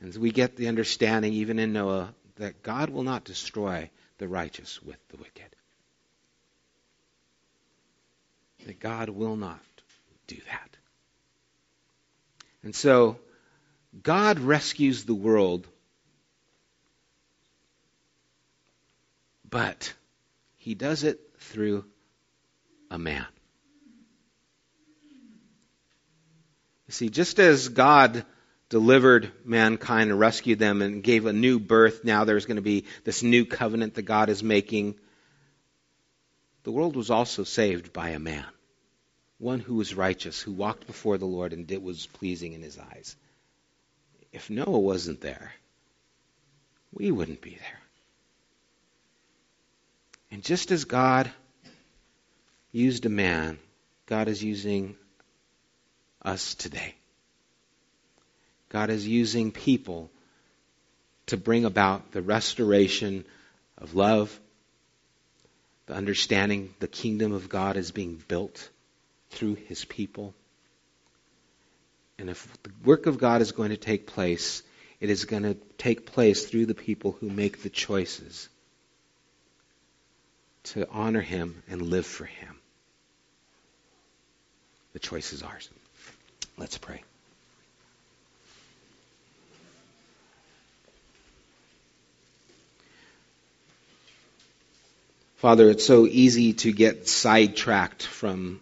And 0.00 0.14
we 0.14 0.30
get 0.30 0.54
the 0.54 0.68
understanding, 0.68 1.32
even 1.32 1.58
in 1.58 1.72
Noah, 1.72 2.14
that 2.36 2.62
God 2.62 2.90
will 2.90 3.02
not 3.02 3.24
destroy 3.24 3.90
the 4.18 4.28
righteous 4.28 4.80
with 4.80 4.96
the 5.08 5.16
wicked. 5.16 5.56
That 8.66 8.78
God 8.78 9.08
will 9.08 9.34
not 9.34 9.58
do 10.28 10.36
that. 10.48 10.76
And 12.62 12.76
so, 12.76 13.18
God 14.04 14.38
rescues 14.38 15.02
the 15.02 15.16
world, 15.16 15.66
but 19.50 19.92
he 20.58 20.76
does 20.76 21.02
it 21.02 21.18
through 21.40 21.84
a 22.90 22.98
man. 22.98 23.26
You 26.86 26.92
see, 26.92 27.08
just 27.10 27.38
as 27.38 27.68
God 27.68 28.24
delivered 28.70 29.30
mankind 29.44 30.10
and 30.10 30.18
rescued 30.18 30.58
them 30.58 30.80
and 30.82 31.02
gave 31.02 31.26
a 31.26 31.32
new 31.32 31.58
birth, 31.58 32.02
now 32.04 32.24
there's 32.24 32.46
going 32.46 32.56
to 32.56 32.62
be 32.62 32.84
this 33.04 33.22
new 33.22 33.44
covenant 33.44 33.94
that 33.94 34.02
God 34.02 34.30
is 34.30 34.42
making. 34.42 34.94
The 36.64 36.72
world 36.72 36.96
was 36.96 37.10
also 37.10 37.44
saved 37.44 37.92
by 37.92 38.10
a 38.10 38.18
man, 38.18 38.46
one 39.38 39.60
who 39.60 39.74
was 39.74 39.94
righteous, 39.94 40.40
who 40.40 40.52
walked 40.52 40.86
before 40.86 41.18
the 41.18 41.26
Lord 41.26 41.52
and 41.52 41.66
did 41.66 41.78
what 41.78 41.88
was 41.88 42.06
pleasing 42.06 42.54
in 42.54 42.62
his 42.62 42.78
eyes. 42.78 43.16
If 44.32 44.50
Noah 44.50 44.78
wasn't 44.78 45.20
there, 45.20 45.52
we 46.92 47.10
wouldn't 47.10 47.40
be 47.40 47.50
there. 47.50 47.80
And 50.30 50.42
just 50.42 50.70
as 50.70 50.84
God 50.84 51.30
used 52.78 53.04
a 53.06 53.10
man, 53.10 53.58
God 54.06 54.28
is 54.28 54.42
using 54.42 54.96
us 56.22 56.54
today. 56.54 56.94
God 58.68 58.90
is 58.90 59.06
using 59.06 59.50
people 59.50 60.10
to 61.26 61.36
bring 61.36 61.64
about 61.64 62.12
the 62.12 62.22
restoration 62.22 63.24
of 63.76 63.94
love, 63.94 64.38
the 65.86 65.94
understanding 65.94 66.74
the 66.78 66.88
kingdom 66.88 67.32
of 67.32 67.48
God 67.48 67.76
is 67.76 67.90
being 67.90 68.22
built 68.28 68.68
through 69.30 69.54
his 69.54 69.84
people. 69.84 70.34
And 72.18 72.30
if 72.30 72.62
the 72.62 72.70
work 72.84 73.06
of 73.06 73.18
God 73.18 73.42
is 73.42 73.52
going 73.52 73.70
to 73.70 73.76
take 73.76 74.06
place, 74.06 74.62
it 75.00 75.10
is 75.10 75.24
going 75.24 75.44
to 75.44 75.56
take 75.78 76.06
place 76.06 76.46
through 76.46 76.66
the 76.66 76.74
people 76.74 77.16
who 77.20 77.28
make 77.28 77.62
the 77.62 77.70
choices 77.70 78.48
to 80.64 80.88
honor 80.90 81.20
him 81.20 81.62
and 81.68 81.82
live 81.82 82.06
for 82.06 82.24
him. 82.24 82.57
The 84.92 84.98
choice 84.98 85.32
is 85.32 85.42
ours. 85.42 85.68
Let's 86.56 86.78
pray. 86.78 87.02
Father, 95.36 95.70
it's 95.70 95.86
so 95.86 96.06
easy 96.06 96.52
to 96.54 96.72
get 96.72 97.06
sidetracked 97.06 98.02
from 98.02 98.60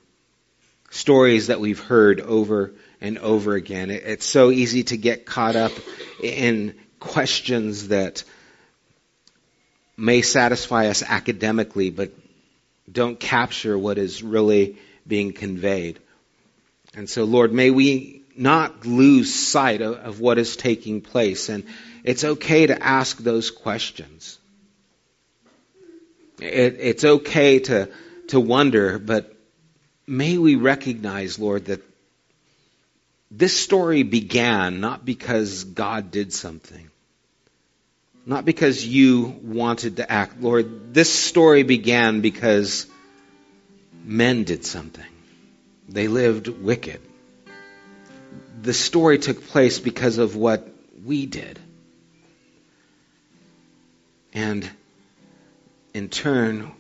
stories 0.91 1.47
that 1.47 1.59
we've 1.59 1.81
heard 1.81 2.21
over 2.21 2.73
and 3.01 3.17
over 3.19 3.55
again. 3.55 3.91
It's 3.91 4.27
so 4.27 4.51
easy 4.51 4.85
to 4.85 4.99
get 4.99 5.25
caught 5.25 5.57
up 5.57 5.73
in 6.23 6.75
questions 7.01 7.89
that 7.89 8.25
may 9.97 10.21
satisfy 10.21 10.89
us 10.89 11.03
academically, 11.03 11.89
but 11.89 12.13
don't 12.91 13.19
capture 13.19 13.79
what 13.79 13.97
is 13.97 14.23
really 14.23 14.77
being 15.07 15.33
conveyed. 15.33 15.99
And 16.97 17.09
so, 17.11 17.25
Lord, 17.25 17.53
may 17.53 17.71
we 17.71 18.23
not 18.37 18.87
lose 18.87 19.33
sight 19.35 19.83
of, 19.83 19.97
of 19.97 20.21
what 20.21 20.39
is 20.39 20.57
taking 20.57 21.03
place. 21.03 21.51
And 21.51 21.65
it's 22.03 22.25
okay 22.25 22.67
to 22.67 22.83
ask 22.83 23.19
those 23.19 23.51
questions. 23.51 24.39
It, 26.41 26.77
it's 26.81 27.05
okay 27.05 27.61
to, 27.61 27.91
to 28.29 28.41
wonder, 28.41 28.99
but 28.99 29.35
may 30.07 30.39
we 30.39 30.57
recognize, 30.57 31.39
Lord, 31.39 31.67
that 31.67 31.83
this 33.31 33.59
story 33.59 34.03
began 34.03 34.81
not 34.81 35.05
because 35.05 35.65
God 35.65 36.11
did 36.11 36.33
something, 36.33 36.91
not 38.25 38.45
because 38.45 38.87
you 38.87 39.39
wanted 39.43 39.97
to 39.97 40.11
act. 40.11 40.41
Lord, 40.41 40.95
this 40.95 41.13
story 41.13 41.63
began 41.63 42.23
because 42.23 42.87
men 44.05 44.45
did 44.45 44.65
something. 44.65 45.05
They 45.89 46.09
lived 46.09 46.49
wicked. 46.49 47.01
The 48.63 48.73
story 48.73 49.19
took 49.19 49.47
place 49.49 49.79
because 49.79 50.19
of 50.19 50.35
what 50.35 50.69
we 51.05 51.27
did. 51.27 51.59
And 54.33 54.69
in 55.95 56.09
turn, 56.09 56.73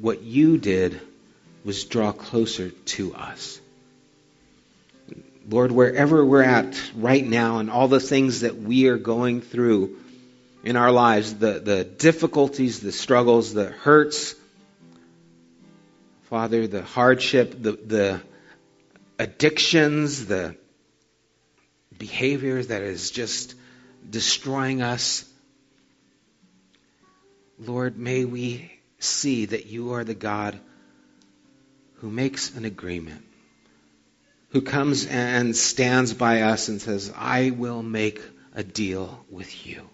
what 0.00 0.22
you 0.22 0.58
did 0.58 1.00
was 1.64 1.84
draw 1.84 2.12
closer 2.12 2.70
to 2.70 3.14
us. 3.14 3.60
Lord, 5.48 5.70
wherever 5.70 6.24
we're 6.24 6.42
at 6.42 6.80
right 6.96 7.24
now 7.24 7.58
and 7.58 7.70
all 7.70 7.86
the 7.86 8.00
things 8.00 8.40
that 8.40 8.56
we 8.56 8.88
are 8.88 8.98
going 8.98 9.40
through 9.40 9.96
in 10.64 10.74
our 10.76 10.90
lives, 10.90 11.34
the, 11.34 11.60
the 11.60 11.84
difficulties, 11.84 12.80
the 12.80 12.90
struggles, 12.90 13.54
the 13.54 13.66
hurts, 13.66 14.34
Father, 16.24 16.66
the 16.66 16.82
hardship, 16.82 17.54
the, 17.62 17.72
the 17.72 18.20
addictions, 19.18 20.26
the 20.26 20.56
behaviors 21.96 22.68
that 22.68 22.82
is 22.82 23.10
just 23.10 23.54
destroying 24.08 24.82
us. 24.82 25.24
Lord, 27.58 27.96
may 27.96 28.24
we 28.24 28.70
see 28.98 29.46
that 29.46 29.66
you 29.66 29.94
are 29.94 30.04
the 30.04 30.14
God 30.14 30.58
who 31.96 32.10
makes 32.10 32.54
an 32.54 32.64
agreement, 32.64 33.24
who 34.50 34.60
comes 34.60 35.06
and 35.06 35.56
stands 35.56 36.12
by 36.12 36.42
us 36.42 36.68
and 36.68 36.80
says, 36.80 37.12
I 37.16 37.50
will 37.50 37.82
make 37.82 38.20
a 38.54 38.62
deal 38.62 39.24
with 39.30 39.66
you. 39.66 39.88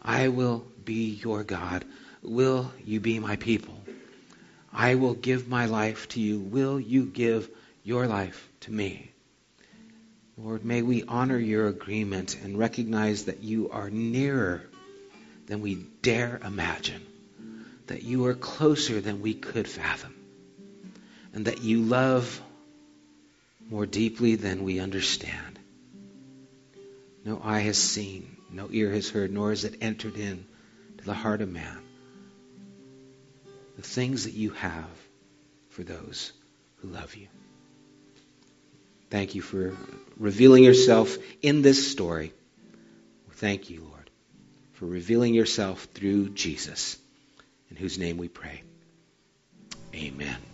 I 0.00 0.28
will 0.28 0.64
be 0.84 1.20
your 1.22 1.44
God. 1.44 1.84
Will 2.22 2.72
you 2.84 3.00
be 3.00 3.18
my 3.18 3.36
people? 3.36 3.78
I 4.72 4.96
will 4.96 5.14
give 5.14 5.48
my 5.48 5.66
life 5.66 6.08
to 6.10 6.20
you. 6.20 6.40
Will 6.40 6.80
you 6.80 7.04
give 7.04 7.48
your 7.82 8.06
life 8.06 8.50
to 8.64 8.72
me? 8.72 9.10
Lord, 10.36 10.64
may 10.64 10.82
we 10.82 11.04
honor 11.04 11.38
your 11.38 11.68
agreement 11.68 12.36
and 12.42 12.58
recognize 12.58 13.26
that 13.26 13.42
you 13.42 13.70
are 13.70 13.88
nearer 13.88 14.62
than 15.46 15.60
we 15.60 15.76
dare 16.02 16.40
imagine, 16.44 17.02
that 17.86 18.02
you 18.02 18.26
are 18.26 18.34
closer 18.34 19.00
than 19.00 19.22
we 19.22 19.34
could 19.34 19.68
fathom, 19.68 20.14
and 21.32 21.44
that 21.46 21.62
you 21.62 21.82
love 21.82 22.40
more 23.70 23.86
deeply 23.86 24.34
than 24.34 24.64
we 24.64 24.80
understand. 24.80 25.58
No 27.24 27.40
eye 27.42 27.60
has 27.60 27.78
seen, 27.78 28.36
no 28.50 28.68
ear 28.70 28.90
has 28.90 29.08
heard, 29.08 29.32
nor 29.32 29.50
has 29.50 29.64
it 29.64 29.78
entered 29.80 30.16
in 30.16 30.44
to 30.98 31.04
the 31.04 31.14
heart 31.14 31.40
of 31.40 31.50
man 31.50 31.80
the 33.76 33.82
things 33.82 34.24
that 34.24 34.34
you 34.34 34.50
have 34.50 34.88
for 35.70 35.82
those 35.82 36.32
who 36.76 36.88
love 36.88 37.14
you. 37.16 37.26
Thank 39.10 39.34
you 39.34 39.42
for 39.42 39.76
revealing 40.16 40.64
yourself 40.64 41.16
in 41.42 41.62
this 41.62 41.90
story. 41.90 42.32
Thank 43.32 43.68
you, 43.68 43.82
Lord, 43.82 44.10
for 44.72 44.86
revealing 44.86 45.34
yourself 45.34 45.84
through 45.92 46.30
Jesus, 46.30 46.96
in 47.70 47.76
whose 47.76 47.98
name 47.98 48.16
we 48.16 48.28
pray. 48.28 48.62
Amen. 49.94 50.53